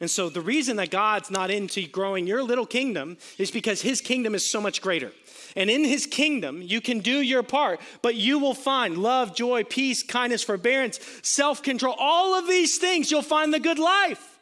[0.00, 4.00] And so the reason that God's not into growing your little kingdom is because his
[4.00, 5.12] kingdom is so much greater.
[5.56, 9.64] And in his kingdom, you can do your part, but you will find love, joy,
[9.64, 14.38] peace, kindness, forbearance, self control, all of these things, you'll find the good life.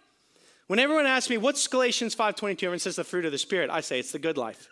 [0.66, 3.80] When everyone asks me, what's Galatians 5.22, everyone says the fruit of the Spirit, I
[3.80, 4.68] say it's the good life.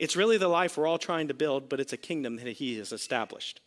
[0.00, 2.78] It's really the life we're all trying to build, but it's a kingdom that He
[2.78, 3.60] has established.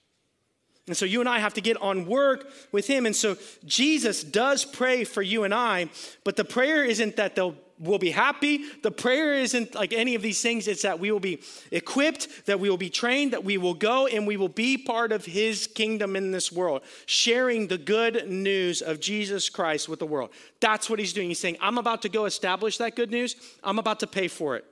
[0.87, 3.05] And so you and I have to get on work with Him.
[3.05, 5.89] And so Jesus does pray for you and I,
[6.25, 8.61] but the prayer isn't that they'll will be happy.
[8.81, 10.67] The prayer isn't like any of these things.
[10.67, 11.41] It's that we will be
[11.71, 15.11] equipped, that we will be trained, that we will go and we will be part
[15.11, 20.05] of his kingdom in this world, sharing the good news of Jesus Christ with the
[20.05, 20.29] world.
[20.59, 21.29] That's what he's doing.
[21.29, 23.35] He's saying, I'm about to go establish that good news.
[23.63, 24.65] I'm about to pay for it.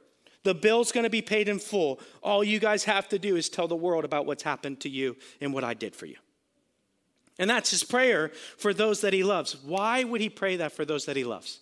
[0.44, 2.00] The bill's going to be paid in full.
[2.24, 5.16] All you guys have to do is tell the world about what's happened to you
[5.40, 6.18] and what I did for you.
[7.38, 9.56] And that's his prayer for those that he loves.
[9.64, 11.60] Why would he pray that for those that he loves?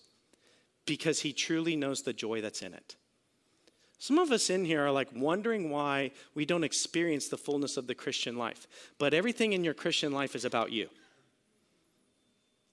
[0.86, 2.96] Because he truly knows the joy that's in it.
[3.98, 7.86] Some of us in here are like wondering why we don't experience the fullness of
[7.86, 8.66] the Christian life.
[8.98, 10.90] But everything in your Christian life is about you.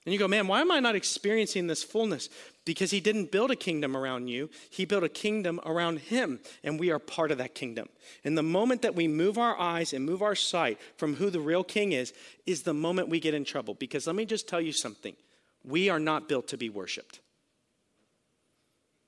[0.07, 2.29] And you go, man, why am I not experiencing this fullness?
[2.65, 6.79] Because he didn't build a kingdom around you, he built a kingdom around him, and
[6.79, 7.89] we are part of that kingdom.
[8.23, 11.41] And the moment that we move our eyes and move our sight from who the
[11.41, 12.13] real king is,
[12.47, 13.75] is the moment we get in trouble.
[13.75, 15.17] Because let me just tell you something
[15.65, 17.19] we are not built to be worshiped.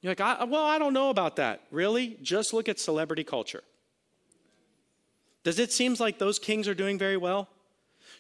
[0.00, 1.62] You're like, I, well, I don't know about that.
[1.70, 2.18] Really?
[2.22, 3.62] Just look at celebrity culture.
[5.44, 7.48] Does it seem like those kings are doing very well?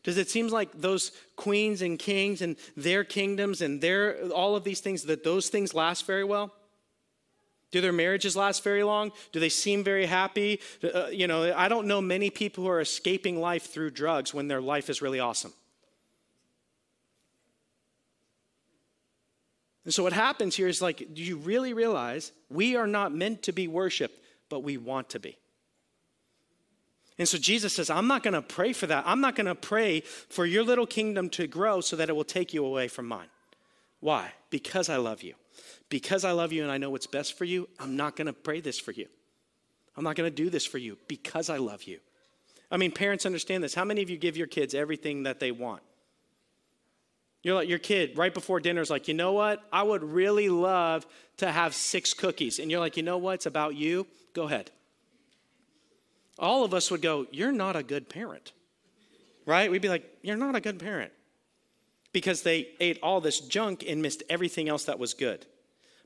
[0.02, 4.64] Does it seem like those queens and kings and their kingdoms and their all of
[4.64, 6.52] these things that those things last very well?
[7.70, 9.12] Do their marriages last very long?
[9.32, 10.60] Do they seem very happy?
[10.82, 14.48] Uh, you know, I don't know many people who are escaping life through drugs when
[14.48, 15.52] their life is really awesome.
[19.84, 23.42] And so what happens here is like, do you really realize we are not meant
[23.44, 25.36] to be worshiped, but we want to be?
[27.18, 29.02] And so Jesus says, I'm not going to pray for that.
[29.06, 32.24] I'm not going to pray for your little kingdom to grow so that it will
[32.24, 33.26] take you away from mine.
[34.00, 34.32] Why?
[34.50, 35.34] Because I love you.
[35.88, 38.32] Because I love you and I know what's best for you, I'm not going to
[38.32, 39.06] pray this for you.
[39.96, 41.98] I'm not going to do this for you because I love you.
[42.70, 43.74] I mean, parents understand this.
[43.74, 45.82] How many of you give your kids everything that they want?
[47.42, 49.64] You're like your kid right before dinner is like, you know what?
[49.72, 51.06] I would really love
[51.38, 52.60] to have six cookies.
[52.60, 53.34] And you're like, you know what?
[53.36, 54.06] It's about you.
[54.34, 54.70] Go ahead
[56.38, 58.52] all of us would go, You're not a good parent.
[59.46, 59.70] Right?
[59.70, 61.12] We'd be like, You're not a good parent.
[62.12, 65.46] because they ate all this junk and missed everything else that was good.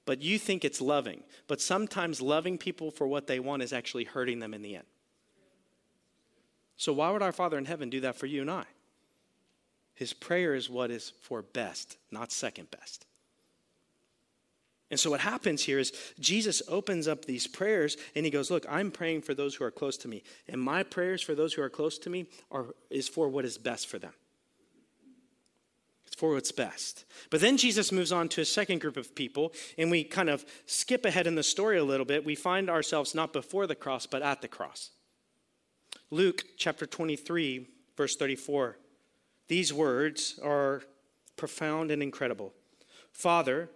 [0.04, 1.22] But you think it's loving.
[1.46, 4.86] But sometimes loving people for what they want is actually hurting them in the end.
[6.76, 8.64] So, why would our Father in heaven do that for you and I?
[9.94, 13.06] His prayer is what is for best, not second best.
[14.92, 18.66] And so, what happens here is Jesus opens up these prayers and he goes, Look,
[18.68, 20.22] I'm praying for those who are close to me.
[20.46, 23.56] And my prayers for those who are close to me are, is for what is
[23.56, 24.12] best for them.
[26.06, 27.06] It's for what's best.
[27.30, 30.44] But then Jesus moves on to a second group of people, and we kind of
[30.66, 32.22] skip ahead in the story a little bit.
[32.22, 34.90] We find ourselves not before the cross, but at the cross.
[36.10, 38.76] Luke chapter 23, verse 34.
[39.48, 40.82] These words are
[41.38, 42.52] profound and incredible.
[43.10, 43.70] Father,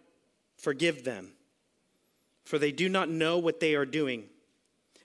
[0.67, 1.31] forgive them,
[2.45, 4.25] for they do not know what they are doing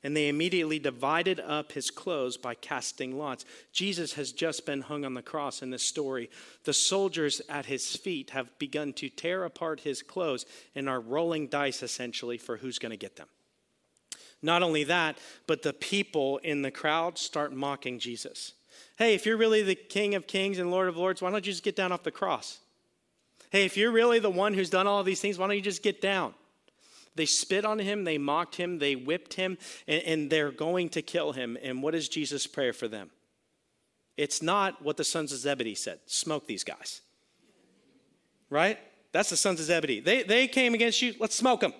[0.03, 3.45] and they immediately divided up his clothes by casting lots.
[3.71, 6.31] Jesus has just been hung on the cross in this story.
[6.63, 11.45] The soldiers at his feet have begun to tear apart his clothes and are rolling
[11.45, 13.27] dice essentially for who's going to get them.
[14.41, 18.53] Not only that, but the people in the crowd start mocking Jesus.
[18.97, 21.51] Hey, if you're really the King of Kings and Lord of Lords, why don't you
[21.51, 22.60] just get down off the cross?
[23.51, 25.83] Hey, if you're really the one who's done all these things, why don't you just
[25.83, 26.33] get down?
[27.15, 31.01] They spit on him, they mocked him, they whipped him, and, and they're going to
[31.01, 31.57] kill him.
[31.61, 33.11] And what is Jesus' prayer for them?
[34.15, 37.01] It's not what the sons of Zebedee said smoke these guys.
[38.49, 38.79] Right?
[39.11, 39.99] That's the sons of Zebedee.
[39.99, 41.73] They, they came against you, let's smoke them.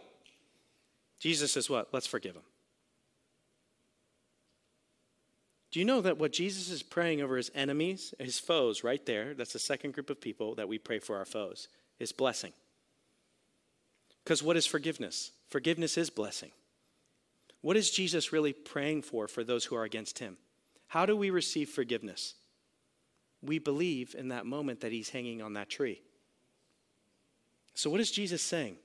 [1.20, 1.88] Jesus says, what?
[1.94, 2.44] Let's forgive them.
[5.72, 9.34] Do you know that what Jesus is praying over his enemies, his foes, right there,
[9.34, 12.52] that's the second group of people that we pray for our foes, is blessing.
[14.24, 15.32] Because what is forgiveness?
[15.50, 16.52] Forgiveness is blessing.
[17.62, 20.38] What is Jesus really praying for for those who are against him?
[20.88, 22.34] How do we receive forgiveness?
[23.42, 26.02] We believe in that moment that he's hanging on that tree.
[27.76, 28.76] So, what is Jesus saying?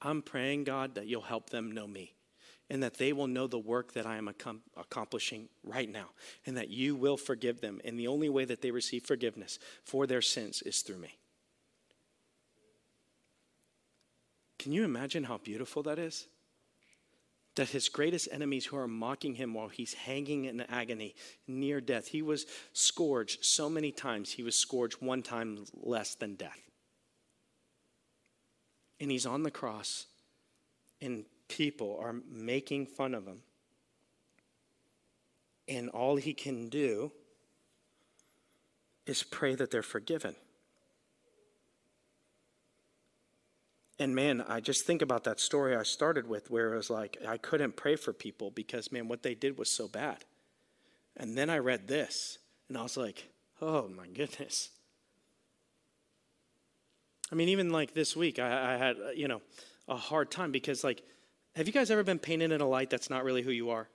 [0.00, 2.14] I'm praying, God, that you'll help them know me
[2.70, 4.28] and that they will know the work that I am
[4.76, 6.10] accomplishing right now
[6.46, 7.80] and that you will forgive them.
[7.84, 11.18] And the only way that they receive forgiveness for their sins is through me.
[14.60, 16.28] Can you imagine how beautiful that is?
[17.56, 21.16] That his greatest enemies who are mocking him while he's hanging in agony,
[21.48, 26.36] near death, he was scourged so many times, he was scourged one time less than
[26.36, 26.60] death.
[29.00, 30.06] And he's on the cross,
[31.00, 33.42] and people are making fun of him.
[35.68, 37.12] And all he can do
[39.06, 40.36] is pray that they're forgiven.
[43.98, 47.18] And man, I just think about that story I started with where it was like,
[47.28, 50.24] I couldn't pray for people because, man, what they did was so bad.
[51.16, 53.28] And then I read this and I was like,
[53.60, 54.70] oh my goodness.
[57.30, 59.42] I mean, even like this week, I, I had, you know,
[59.86, 61.02] a hard time because, like,
[61.56, 63.88] have you guys ever been painted in a light that's not really who you are?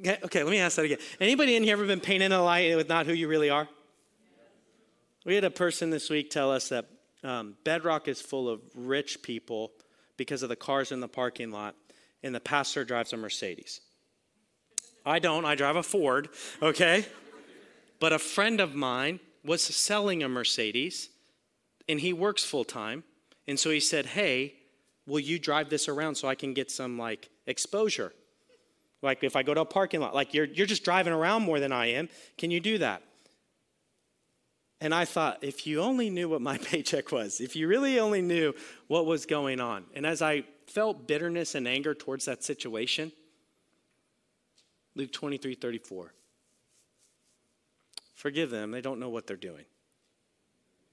[0.00, 0.98] Okay, let me ask that again.
[1.20, 3.68] Anybody in here ever been painted in a light with not who you really are?
[5.26, 6.86] We had a person this week tell us that
[7.22, 9.72] um, Bedrock is full of rich people
[10.16, 11.74] because of the cars in the parking lot,
[12.22, 13.82] and the pastor drives a Mercedes.
[15.04, 16.28] I don't, I drive a Ford,
[16.62, 17.04] okay?
[17.98, 21.10] But a friend of mine was selling a Mercedes,
[21.88, 23.04] and he works full time.
[23.46, 24.54] And so he said, Hey,
[25.06, 28.12] will you drive this around so I can get some like exposure?
[29.02, 31.60] Like if I go to a parking lot, like you're, you're just driving around more
[31.60, 33.02] than I am, can you do that?
[34.82, 38.22] And I thought, if you only knew what my paycheck was, if you really only
[38.22, 38.54] knew
[38.88, 39.84] what was going on.
[39.94, 43.12] And as I felt bitterness and anger towards that situation,
[44.94, 46.12] Luke 23 34.
[48.14, 48.70] Forgive them.
[48.70, 49.64] They don't know what they're doing.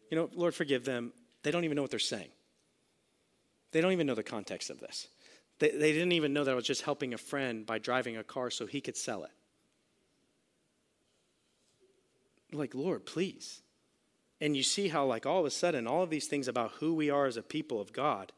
[0.10, 1.12] You know, Lord, forgive them.
[1.44, 2.30] They don't even know what they're saying.
[3.72, 5.08] They don't even know the context of this.
[5.60, 8.24] They, they didn't even know that I was just helping a friend by driving a
[8.24, 9.32] car so he could sell it.
[12.54, 13.62] Like, Lord, please.
[14.40, 16.94] And you see how, like, all of a sudden, all of these things about who
[16.94, 18.32] we are as a people of God,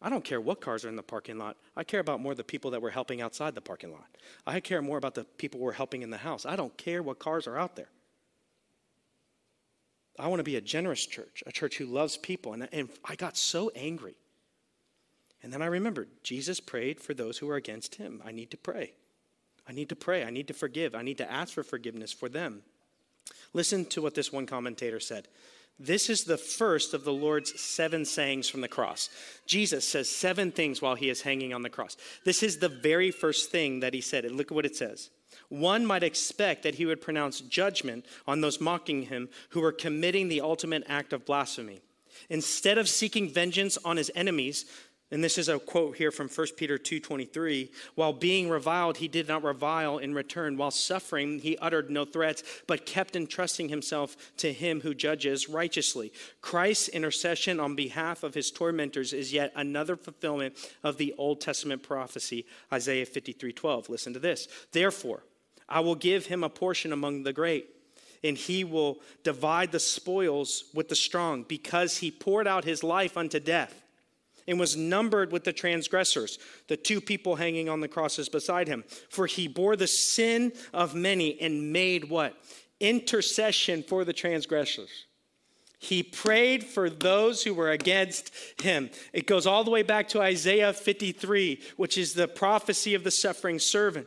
[0.00, 1.56] I don't care what cars are in the parking lot.
[1.76, 4.06] I care about more the people that we're helping outside the parking lot.
[4.46, 6.44] I care more about the people we're helping in the house.
[6.44, 7.88] I don't care what cars are out there.
[10.18, 12.52] I want to be a generous church, a church who loves people.
[12.52, 14.14] And, and I got so angry.
[15.44, 18.22] And then I remembered Jesus prayed for those who are against him.
[18.24, 18.94] I need to pray.
[19.68, 20.24] I need to pray.
[20.24, 20.94] I need to forgive.
[20.94, 22.62] I need to ask for forgiveness for them.
[23.52, 25.28] Listen to what this one commentator said.
[25.78, 29.10] This is the first of the Lord's seven sayings from the cross.
[29.46, 31.98] Jesus says seven things while he is hanging on the cross.
[32.24, 34.24] This is the very first thing that he said.
[34.24, 35.10] And look at what it says.
[35.50, 40.28] One might expect that he would pronounce judgment on those mocking him who were committing
[40.28, 41.82] the ultimate act of blasphemy.
[42.30, 44.64] Instead of seeking vengeance on his enemies,
[45.14, 49.28] and this is a quote here from 1 Peter 2:23, while being reviled he did
[49.28, 54.52] not revile in return, while suffering he uttered no threats, but kept entrusting himself to
[54.52, 56.12] him who judges righteously.
[56.40, 61.84] Christ's intercession on behalf of his tormentors is yet another fulfillment of the Old Testament
[61.84, 63.88] prophecy, Isaiah 53:12.
[63.88, 64.48] Listen to this.
[64.72, 65.22] Therefore,
[65.68, 67.68] I will give him a portion among the great
[68.24, 73.16] and he will divide the spoils with the strong, because he poured out his life
[73.18, 73.83] unto death
[74.46, 76.38] and was numbered with the transgressors,
[76.68, 78.84] the two people hanging on the crosses beside him.
[79.08, 82.36] For he bore the sin of many and made what?
[82.80, 85.06] Intercession for the transgressors.
[85.78, 88.30] He prayed for those who were against
[88.62, 88.90] him.
[89.12, 93.10] It goes all the way back to Isaiah 53, which is the prophecy of the
[93.10, 94.06] suffering servant.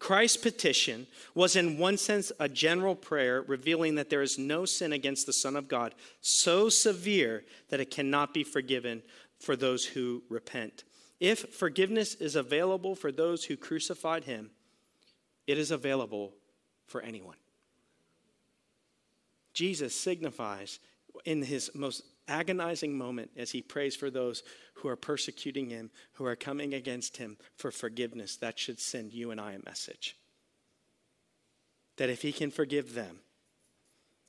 [0.00, 4.94] Christ's petition was, in one sense, a general prayer revealing that there is no sin
[4.94, 9.02] against the Son of God so severe that it cannot be forgiven
[9.38, 10.84] for those who repent.
[11.20, 14.50] If forgiveness is available for those who crucified him,
[15.46, 16.32] it is available
[16.86, 17.36] for anyone.
[19.52, 20.78] Jesus signifies
[21.26, 24.42] in his most agonizing moment as he prays for those
[24.74, 28.36] who are persecuting him, who are coming against him for forgiveness.
[28.36, 30.16] That should send you and I a message.
[31.96, 33.18] That if he can forgive them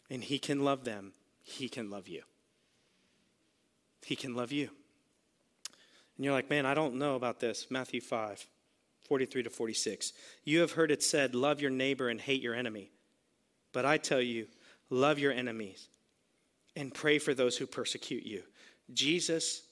[0.09, 2.23] and he can love them, he can love you.
[4.03, 4.69] He can love you.
[6.17, 7.67] And you're like, man, I don't know about this.
[7.69, 8.45] Matthew 5,
[9.07, 10.13] 43 to 46.
[10.43, 12.91] You have heard it said, love your neighbor and hate your enemy.
[13.71, 14.47] But I tell you,
[14.89, 15.87] love your enemies
[16.75, 18.43] and pray for those who persecute you.
[18.93, 19.63] Jesus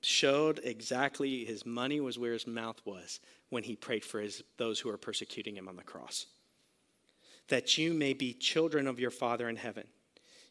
[0.00, 4.80] showed exactly his money was where his mouth was when he prayed for his, those
[4.80, 6.26] who are persecuting him on the cross.
[7.48, 9.86] That you may be children of your Father in heaven.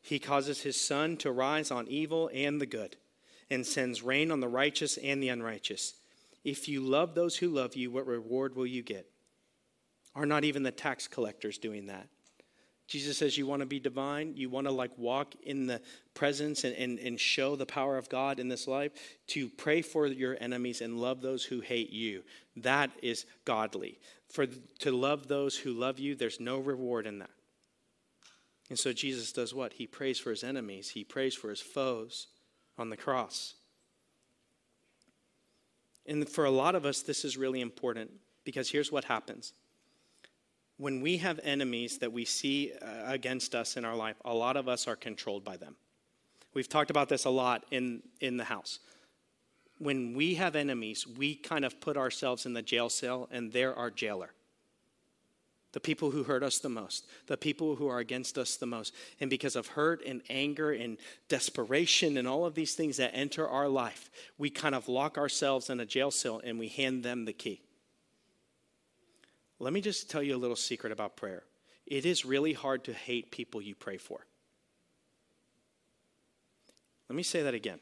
[0.02, 2.96] He causes his sun to rise on evil and the good,
[3.50, 5.96] and sends rain on the righteous and the unrighteous.
[6.44, 9.08] If you love those who love you, what reward will you get?
[10.16, 12.08] Are not even the tax collectors doing that?
[12.88, 14.34] Jesus says, You want to be divine?
[14.36, 15.82] You want to like walk in the
[16.14, 18.92] presence and, and, and show the power of God in this life?
[19.28, 22.24] To pray for your enemies and love those who hate you.
[22.58, 24.00] That is godly.
[24.30, 27.30] For to love those who love you, there's no reward in that.
[28.70, 29.74] And so Jesus does what?
[29.74, 32.28] He prays for his enemies, he prays for his foes
[32.78, 33.56] on the cross.
[36.08, 38.12] And for a lot of us, this is really important
[38.44, 39.54] because here's what happens
[40.78, 44.58] when we have enemies that we see uh, against us in our life, a lot
[44.58, 45.76] of us are controlled by them.
[46.54, 48.80] We've talked about this a lot in, in the house.
[49.78, 53.76] When we have enemies, we kind of put ourselves in the jail cell, and they're
[53.76, 54.32] our jailer.
[55.74, 58.94] The people who hurt us the most, the people who are against us the most.
[59.20, 60.98] And because of hurt and anger and
[61.28, 65.70] desperation and all of these things that enter our life, we kind of lock ourselves
[65.70, 67.62] in a jail cell and we hand them the key.
[69.60, 71.44] Let me just tell you a little secret about prayer.
[71.86, 74.26] It is really hard to hate people you pray for.
[77.10, 77.80] Let me say that again.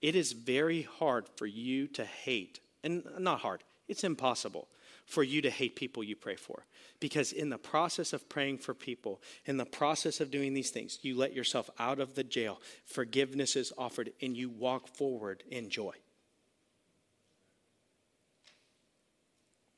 [0.00, 4.68] It is very hard for you to hate, and not hard, it's impossible
[5.06, 6.66] for you to hate people you pray for.
[6.98, 10.98] Because in the process of praying for people, in the process of doing these things,
[11.02, 12.60] you let yourself out of the jail.
[12.84, 15.94] Forgiveness is offered, and you walk forward in joy.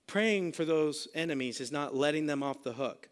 [0.09, 3.11] Praying for those enemies is not letting them off the hook,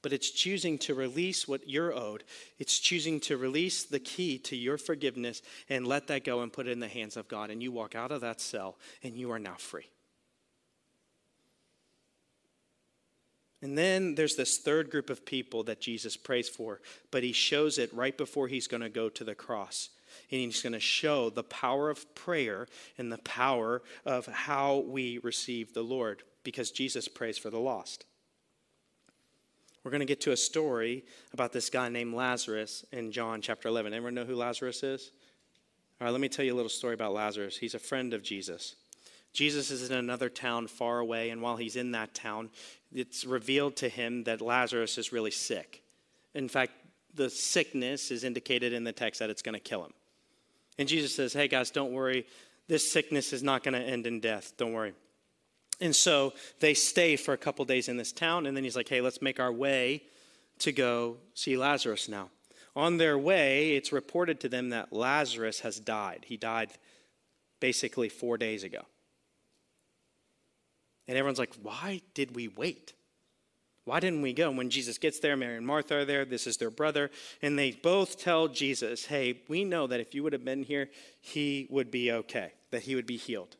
[0.00, 2.24] but it's choosing to release what you're owed.
[2.58, 6.66] It's choosing to release the key to your forgiveness and let that go and put
[6.66, 7.50] it in the hands of God.
[7.50, 9.90] And you walk out of that cell and you are now free.
[13.60, 17.76] And then there's this third group of people that Jesus prays for, but he shows
[17.76, 19.90] it right before he's going to go to the cross
[20.30, 22.66] and he's going to show the power of prayer
[22.98, 28.06] and the power of how we receive the Lord because Jesus prays for the lost.
[29.82, 33.68] We're going to get to a story about this guy named Lazarus in John chapter
[33.68, 33.92] 11.
[33.92, 35.12] Anyone know who Lazarus is?
[36.00, 37.56] All right, let me tell you a little story about Lazarus.
[37.56, 38.74] He's a friend of Jesus.
[39.32, 42.50] Jesus is in another town far away, and while he's in that town,
[42.92, 45.82] it's revealed to him that Lazarus is really sick.
[46.34, 46.72] In fact,
[47.14, 49.92] the sickness is indicated in the text that it's going to kill him.
[50.78, 52.26] And Jesus says, Hey, guys, don't worry.
[52.68, 54.52] This sickness is not going to end in death.
[54.56, 54.92] Don't worry.
[55.80, 58.46] And so they stay for a couple days in this town.
[58.46, 60.02] And then he's like, Hey, let's make our way
[60.60, 62.30] to go see Lazarus now.
[62.74, 66.26] On their way, it's reported to them that Lazarus has died.
[66.26, 66.70] He died
[67.60, 68.82] basically four days ago.
[71.08, 72.92] And everyone's like, why did we wait?
[73.86, 74.50] Why didn't we go?
[74.50, 76.24] When Jesus gets there, Mary and Martha are there.
[76.24, 77.08] This is their brother.
[77.40, 80.90] And they both tell Jesus, hey, we know that if you would have been here,
[81.20, 83.54] he would be okay, that he would be healed.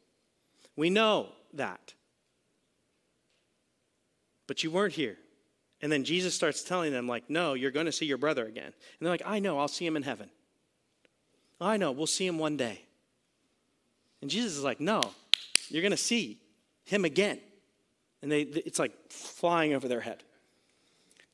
[0.74, 1.94] We know that.
[4.48, 5.16] But you weren't here.
[5.80, 8.64] And then Jesus starts telling them, like, no, you're going to see your brother again.
[8.64, 10.28] And they're like, I know, I'll see him in heaven.
[11.60, 12.82] I know, we'll see him one day.
[14.22, 15.02] And Jesus is like, no,
[15.68, 16.40] you're going to see
[16.84, 17.38] him again.
[18.26, 20.24] And they, it's like flying over their head.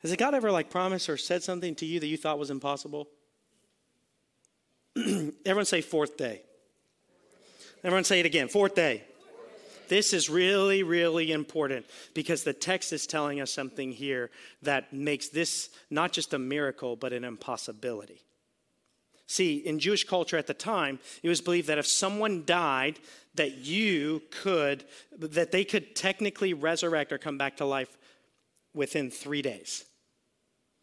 [0.03, 3.09] Has God ever like promised or said something to you that you thought was impossible?
[4.97, 6.43] Everyone say fourth day.
[7.83, 8.49] Everyone say it again.
[8.49, 9.05] Fourth day.
[9.89, 14.31] This is really, really important because the text is telling us something here
[14.61, 18.21] that makes this not just a miracle, but an impossibility.
[19.27, 22.99] See, in Jewish culture at the time, it was believed that if someone died,
[23.35, 24.85] that you could,
[25.19, 27.97] that they could technically resurrect or come back to life
[28.75, 29.85] within three days.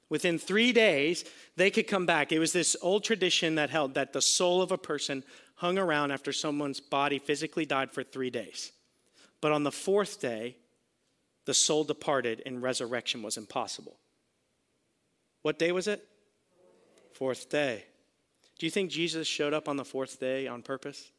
[0.10, 1.24] Within three days,
[1.56, 2.32] they could come back.
[2.32, 5.24] It was this old tradition that held that the soul of a person
[5.56, 8.72] hung around after someone's body physically died for three days.
[9.42, 10.58] But on the fourth day,
[11.46, 13.98] the soul departed and resurrection was impossible.
[15.44, 16.06] What day was it?
[17.14, 17.86] Fourth day.
[18.58, 21.12] Do you think Jesus showed up on the fourth day on purpose?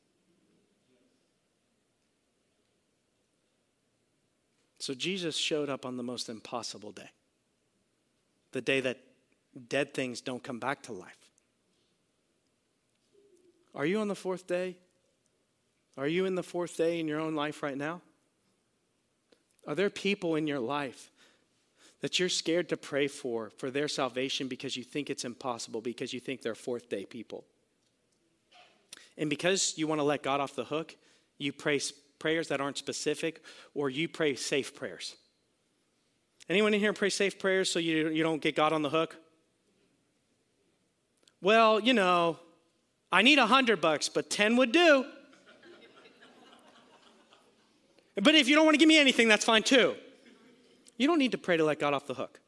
[4.90, 7.10] So Jesus showed up on the most impossible day
[8.50, 8.98] the day that
[9.68, 11.30] dead things don't come back to life.
[13.72, 14.78] Are you on the fourth day?
[15.96, 18.00] Are you in the fourth day in your own life right now?
[19.64, 21.12] Are there people in your life
[22.00, 26.12] that you're scared to pray for, for their salvation because you think it's impossible, because
[26.12, 27.44] you think they're fourth day people?
[29.16, 30.96] And because you want to let God off the hook,
[31.38, 31.78] you pray
[32.20, 33.42] prayers that aren't specific,
[33.74, 35.16] or you pray safe prayers.
[36.48, 39.16] Anyone in here pray safe prayers so you, you don't get God on the hook?
[41.42, 42.38] Well, you know,
[43.10, 45.04] I need a hundred bucks, but 10 would do.
[48.16, 49.94] But if you don't want to give me anything, that's fine too.
[50.96, 52.40] You don't need to pray to let God off the hook.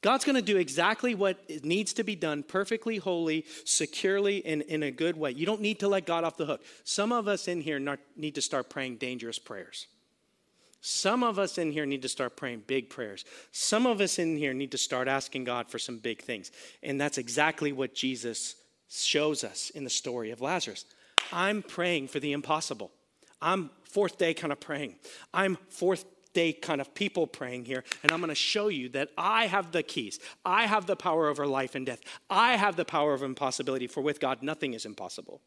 [0.00, 4.82] God's going to do exactly what needs to be done perfectly, holy, securely, and in
[4.82, 5.32] a good way.
[5.32, 6.62] You don't need to let God off the hook.
[6.84, 7.80] Some of us in here
[8.16, 9.86] need to start praying dangerous prayers.
[10.80, 13.24] Some of us in here need to start praying big prayers.
[13.50, 16.52] Some of us in here need to start asking God for some big things.
[16.84, 18.54] And that's exactly what Jesus
[18.88, 20.84] shows us in the story of Lazarus.
[21.32, 22.92] I'm praying for the impossible.
[23.42, 24.94] I'm fourth day kind of praying.
[25.34, 26.04] I'm fourth
[26.52, 29.82] kind of people praying here, and I'm going to show you that I have the
[29.82, 30.18] keys.
[30.44, 32.00] I have the power over life and death.
[32.30, 35.40] I have the power of impossibility, for with God, nothing is impossible.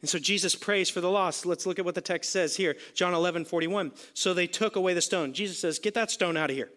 [0.00, 1.44] And so Jesus prays for the lost.
[1.44, 3.92] Let's look at what the text says here John 11, 41.
[4.14, 5.32] So they took away the stone.
[5.32, 6.70] Jesus says, Get that stone out of here.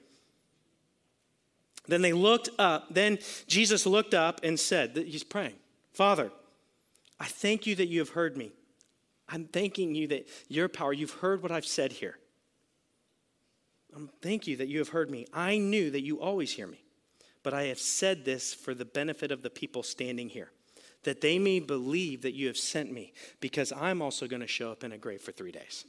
[1.88, 2.94] Then they looked up.
[2.94, 5.56] Then Jesus looked up and said, He's praying,
[5.94, 6.32] Father,
[7.20, 8.52] I thank you that you have heard me.
[9.30, 12.18] I'm thanking you that your power, you've heard what I've said here.
[13.96, 15.26] Um, thank you that you have heard me.
[15.34, 16.84] I knew that you always hear me,
[17.44, 20.52] but I have said this for the benefit of the people standing here,
[21.04, 24.72] that they may believe that you have sent me, because I'm also going to show
[24.72, 25.86] up in a grave for three days.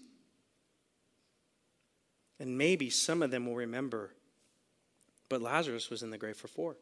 [2.38, 4.10] And maybe some of them will remember,
[5.28, 6.76] but Lazarus was in the grave for four.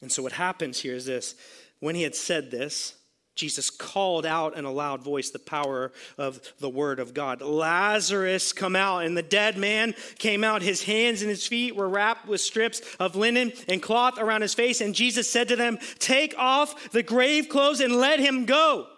[0.00, 1.34] And so what happens here is this
[1.80, 2.94] when he had said this,
[3.38, 7.40] Jesus called out in a loud voice the power of the word of God.
[7.40, 9.04] Lazarus, come out.
[9.04, 10.60] And the dead man came out.
[10.60, 14.54] His hands and his feet were wrapped with strips of linen and cloth around his
[14.54, 14.80] face.
[14.80, 18.88] And Jesus said to them, Take off the grave clothes and let him go.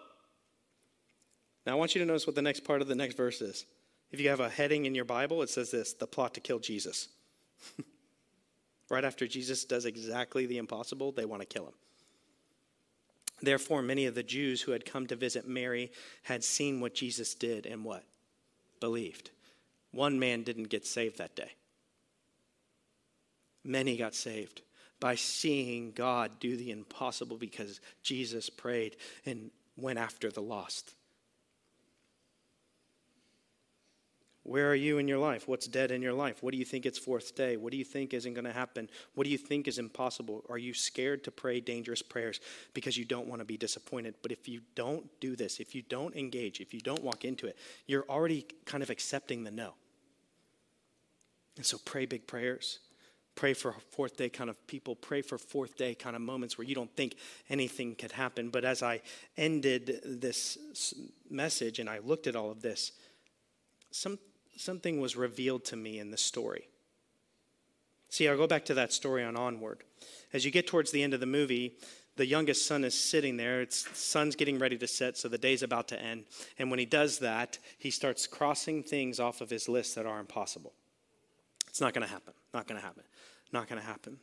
[1.66, 3.66] Now, I want you to notice what the next part of the next verse is.
[4.10, 6.60] If you have a heading in your Bible, it says this the plot to kill
[6.60, 7.08] Jesus.
[8.88, 11.74] right after Jesus does exactly the impossible, they want to kill him.
[13.42, 15.90] Therefore, many of the Jews who had come to visit Mary
[16.22, 18.04] had seen what Jesus did and what?
[18.80, 19.30] Believed.
[19.92, 21.52] One man didn't get saved that day.
[23.64, 24.62] Many got saved
[25.00, 30.94] by seeing God do the impossible because Jesus prayed and went after the lost.
[34.42, 35.46] Where are you in your life?
[35.46, 36.42] What's dead in your life?
[36.42, 37.58] What do you think it's fourth day?
[37.58, 38.88] What do you think isn't going to happen?
[39.14, 40.44] What do you think is impossible?
[40.48, 42.40] Are you scared to pray dangerous prayers
[42.72, 44.14] because you don't want to be disappointed?
[44.22, 47.46] But if you don't do this, if you don't engage, if you don't walk into
[47.46, 49.74] it, you're already kind of accepting the no.
[51.56, 52.78] And so pray big prayers.
[53.34, 54.94] Pray for fourth day kind of people.
[54.96, 57.16] Pray for fourth day kind of moments where you don't think
[57.50, 58.48] anything could happen.
[58.48, 59.02] But as I
[59.36, 60.56] ended this
[61.30, 62.92] message and I looked at all of this,
[63.90, 64.18] some,
[64.56, 66.68] something was revealed to me in the story.
[68.08, 69.84] See, I'll go back to that story on Onward.
[70.32, 71.76] As you get towards the end of the movie,
[72.16, 73.62] the youngest son is sitting there.
[73.62, 76.24] It's the sun's getting ready to set, so the day's about to end.
[76.58, 80.18] And when he does that, he starts crossing things off of his list that are
[80.18, 80.72] impossible.
[81.68, 82.34] It's not going to happen.
[82.52, 83.04] Not going to happen.
[83.52, 84.18] Not going to happen.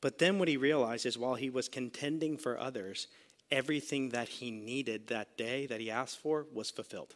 [0.00, 3.06] But then what he realizes is, while he was contending for others,
[3.50, 7.14] everything that he needed that day that he asked for was fulfilled.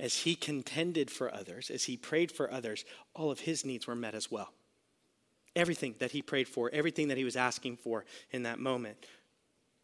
[0.00, 2.84] As he contended for others, as he prayed for others,
[3.14, 4.52] all of his needs were met as well.
[5.56, 8.96] Everything that he prayed for, everything that he was asking for in that moment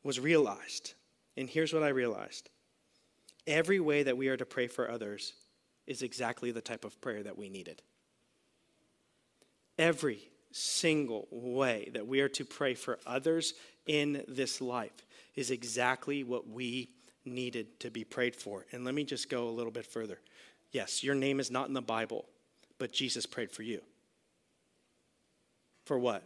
[0.04, 0.94] was realized.
[1.36, 2.50] And here's what I realized
[3.46, 5.34] every way that we are to pray for others
[5.86, 7.82] is exactly the type of prayer that we needed.
[9.78, 13.54] Every single way that we are to pray for others
[13.86, 15.04] in this life
[15.34, 16.90] is exactly what we
[17.24, 18.66] needed to be prayed for.
[18.72, 20.20] And let me just go a little bit further.
[20.72, 22.26] Yes, your name is not in the Bible,
[22.78, 23.80] but Jesus prayed for you.
[25.84, 26.22] For what?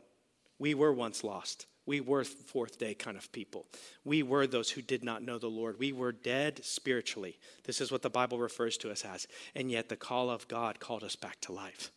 [0.58, 1.66] We were once lost.
[1.86, 3.66] We were fourth day kind of people.
[4.04, 5.78] We were those who did not know the Lord.
[5.78, 7.38] We were dead spiritually.
[7.64, 9.26] This is what the Bible refers to us as.
[9.54, 11.90] And yet the call of God called us back to life.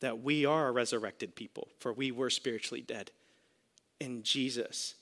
[0.00, 3.12] That we are a resurrected people, for we were spiritually dead.
[4.00, 4.96] And Jesus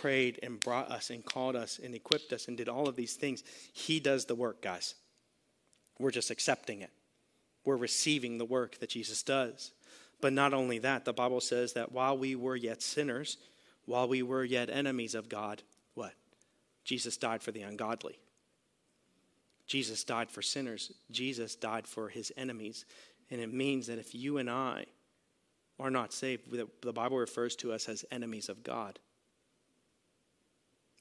[0.00, 3.14] prayed and brought us and called us and equipped us and did all of these
[3.14, 3.42] things.
[3.72, 4.94] He does the work, guys.
[5.98, 6.90] We're just accepting it.
[7.64, 9.72] We're receiving the work that Jesus does.
[10.20, 13.38] But not only that, the Bible says that while we were yet sinners,
[13.84, 15.62] while we were yet enemies of God,
[15.94, 16.12] what?
[16.84, 18.18] Jesus died for the ungodly.
[19.66, 20.92] Jesus died for sinners.
[21.10, 22.84] Jesus died for his enemies.
[23.30, 24.86] And it means that if you and I
[25.78, 26.44] are not saved,
[26.82, 28.98] the Bible refers to us as enemies of God.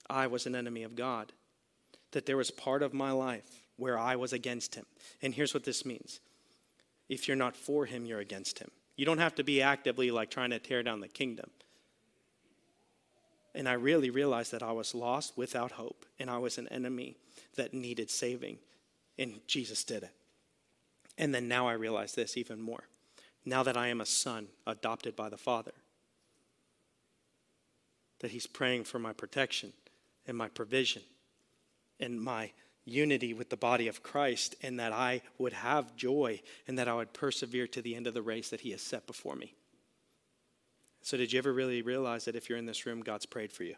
[0.09, 1.33] I was an enemy of God.
[2.11, 4.85] That there was part of my life where I was against him.
[5.21, 6.19] And here's what this means
[7.09, 8.69] if you're not for him, you're against him.
[8.95, 11.49] You don't have to be actively like trying to tear down the kingdom.
[13.53, 17.17] And I really realized that I was lost without hope and I was an enemy
[17.55, 18.57] that needed saving.
[19.17, 20.11] And Jesus did it.
[21.17, 22.83] And then now I realize this even more.
[23.45, 25.71] Now that I am a son adopted by the Father,
[28.19, 29.73] that He's praying for my protection
[30.27, 31.01] and my provision
[31.99, 32.51] and my
[32.85, 36.95] unity with the body of Christ, and that I would have joy and that I
[36.95, 39.53] would persevere to the end of the race that He has set before me.
[41.01, 43.63] So, did you ever really realize that if you're in this room, God's prayed for
[43.63, 43.75] you?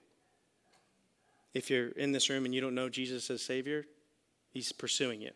[1.53, 3.85] If you're in this room and you don't know Jesus as Savior,
[4.51, 5.31] He's pursuing you.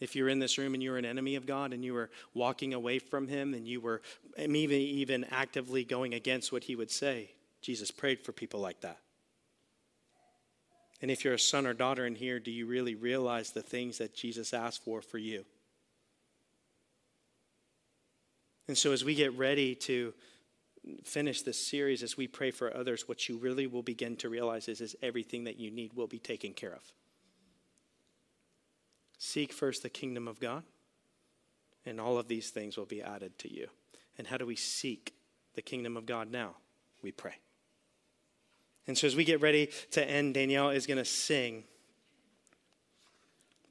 [0.00, 2.74] If you're in this room and you're an enemy of God and you were walking
[2.74, 4.02] away from Him and you were
[4.38, 7.30] even, even actively going against what He would say,
[7.62, 8.98] Jesus prayed for people like that.
[11.02, 13.98] And if you're a son or daughter in here, do you really realize the things
[13.98, 15.44] that Jesus asked for for you?
[18.68, 20.14] And so, as we get ready to
[21.04, 24.68] finish this series, as we pray for others, what you really will begin to realize
[24.68, 26.82] is, is everything that you need will be taken care of.
[29.18, 30.62] Seek first the kingdom of God,
[31.84, 33.68] and all of these things will be added to you.
[34.18, 35.14] And how do we seek
[35.54, 36.56] the kingdom of God now?
[37.02, 37.34] We pray.
[38.86, 41.64] And so as we get ready to end, Danielle is going to sing.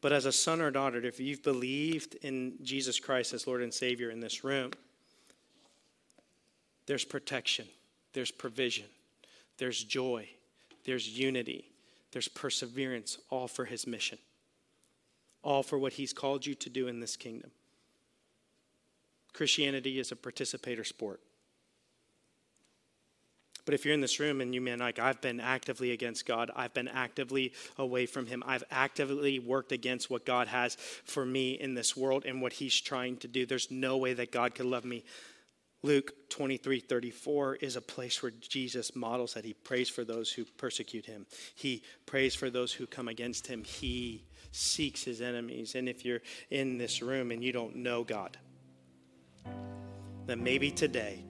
[0.01, 3.74] But as a son or daughter, if you've believed in Jesus Christ as Lord and
[3.74, 4.72] Savior in this room,
[6.86, 7.66] there's protection,
[8.13, 8.86] there's provision,
[9.57, 10.28] there's joy,
[10.86, 11.72] there's unity,
[12.11, 14.20] there's perseverance, all for His mission,
[15.43, 17.51] all for what He's called you to do in this kingdom.
[19.34, 21.20] Christianity is a participator sport.
[23.66, 26.51] But if you're in this room and you mean like I've been actively against God,
[26.55, 31.53] I've been actively away from Him, I've actively worked against what God has for me
[31.53, 34.68] in this world and what He's trying to do, there's no way that God could
[34.68, 35.03] love me.
[35.86, 40.43] Luke 23 34 is a place where Jesus models that he prays for those who
[40.57, 41.28] persecute him.
[41.53, 43.63] He prays for those who come against him.
[43.63, 45.76] He seeks his enemies.
[45.76, 48.36] And if you're in this room and you don't know God,
[50.26, 51.24] then maybe today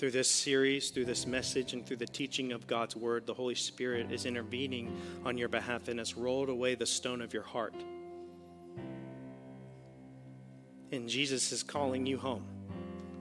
[0.00, 3.54] through this series, through this message, and through the teaching of God's word, the Holy
[3.54, 7.74] Spirit is intervening on your behalf and has rolled away the stone of your heart.
[10.90, 12.46] And Jesus is calling you home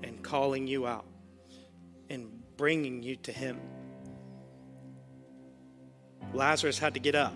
[0.03, 1.03] and calling you out
[2.09, 3.59] and bringing you to Him.
[6.33, 7.33] Lazarus had to get up.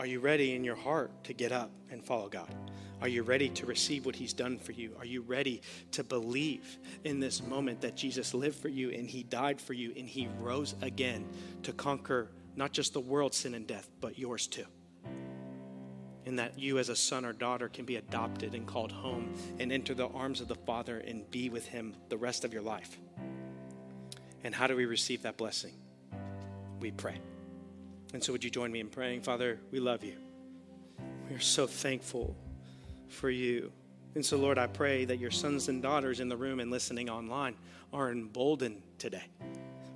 [0.00, 2.52] Are you ready in your heart to get up and follow God?
[3.00, 4.94] Are you ready to receive what He's done for you?
[4.98, 9.22] Are you ready to believe in this moment that Jesus lived for you and He
[9.22, 11.26] died for you and He rose again
[11.62, 14.66] to conquer not just the world's sin and death, but yours too?
[16.26, 19.72] And that you, as a son or daughter, can be adopted and called home and
[19.72, 22.98] enter the arms of the Father and be with Him the rest of your life.
[24.44, 25.72] And how do we receive that blessing?
[26.80, 27.18] We pray.
[28.12, 29.22] And so, would you join me in praying?
[29.22, 30.16] Father, we love you.
[31.28, 32.36] We are so thankful
[33.10, 33.72] for you.
[34.14, 37.08] And so, Lord, I pray that your sons and daughters in the room and listening
[37.08, 37.54] online
[37.92, 39.24] are emboldened today.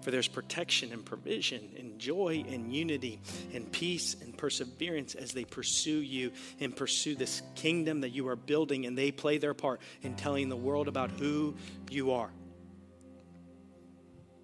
[0.02, 3.20] For there's protection and provision and joy and unity
[3.54, 8.36] and peace and perseverance as they pursue you and pursue this kingdom that you are
[8.36, 11.54] building, and they play their part in telling the world about who
[11.90, 12.30] you are.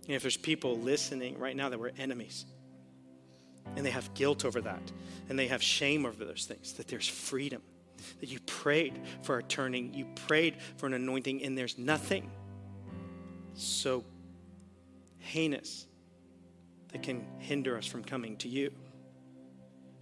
[0.06, 2.46] And if there's people listening right now that were enemies,
[3.76, 4.82] and they have guilt over that,
[5.28, 7.62] and they have shame over those things, that there's freedom
[8.20, 12.30] that you prayed for a turning, you prayed for an anointing, and there's nothing
[13.54, 14.04] so
[15.18, 15.86] heinous
[16.92, 18.70] that can hinder us from coming to you.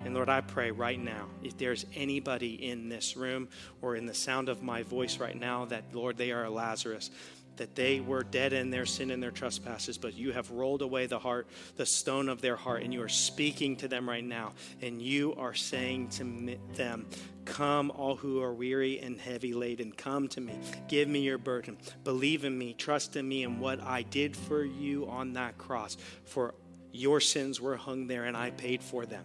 [0.00, 3.48] And Lord, I pray right now, if there's anybody in this room
[3.82, 7.10] or in the sound of my voice right now that, Lord, they are a Lazarus,
[7.58, 11.06] that they were dead in their sin and their trespasses, but you have rolled away
[11.06, 11.46] the heart,
[11.76, 14.52] the stone of their heart, and you are speaking to them right now.
[14.80, 17.06] And you are saying to them,
[17.44, 20.58] Come, all who are weary and heavy laden, come to me.
[20.86, 21.78] Give me your burden.
[22.04, 22.74] Believe in me.
[22.74, 25.96] Trust in me and what I did for you on that cross.
[26.24, 26.54] For
[26.92, 29.24] your sins were hung there, and I paid for them.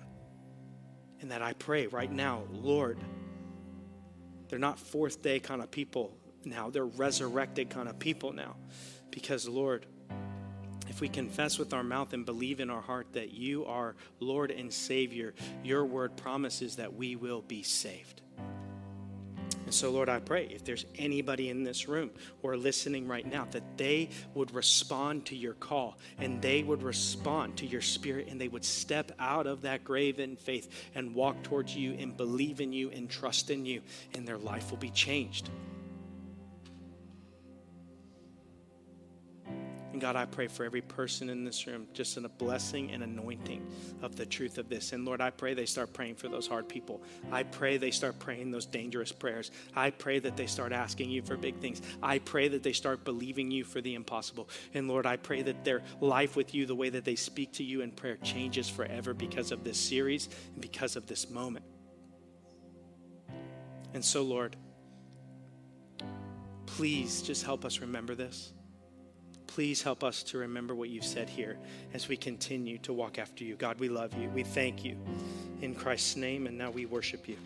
[1.21, 2.97] And that I pray right now, Lord,
[4.47, 6.69] they're not fourth day kind of people now.
[6.69, 8.55] They're resurrected kind of people now.
[9.11, 9.85] Because, Lord,
[10.89, 14.51] if we confess with our mouth and believe in our heart that you are Lord
[14.51, 15.33] and Savior,
[15.63, 18.21] your word promises that we will be saved.
[19.65, 23.47] And so, Lord, I pray if there's anybody in this room or listening right now,
[23.51, 28.39] that they would respond to your call and they would respond to your spirit and
[28.39, 32.59] they would step out of that grave in faith and walk towards you and believe
[32.61, 33.81] in you and trust in you,
[34.13, 35.49] and their life will be changed.
[39.93, 43.03] And God, I pray for every person in this room, just in a blessing and
[43.03, 43.63] anointing
[44.01, 44.91] of the truth of this.
[44.91, 47.03] And Lord, I pray they start praying for those hard people.
[47.31, 49.51] I pray they start praying those dangerous prayers.
[49.75, 51.79] I pray that they start asking you for big things.
[52.01, 54.49] I pray that they start believing you for the impossible.
[54.73, 57.63] And Lord, I pray that their life with you, the way that they speak to
[57.63, 61.65] you in prayer, changes forever because of this series and because of this moment.
[63.93, 64.55] And so, Lord,
[66.65, 68.53] please just help us remember this.
[69.53, 71.59] Please help us to remember what you've said here
[71.93, 73.55] as we continue to walk after you.
[73.55, 74.27] God, we love you.
[74.29, 74.97] We thank you
[75.61, 77.37] in Christ's name, and now we worship you.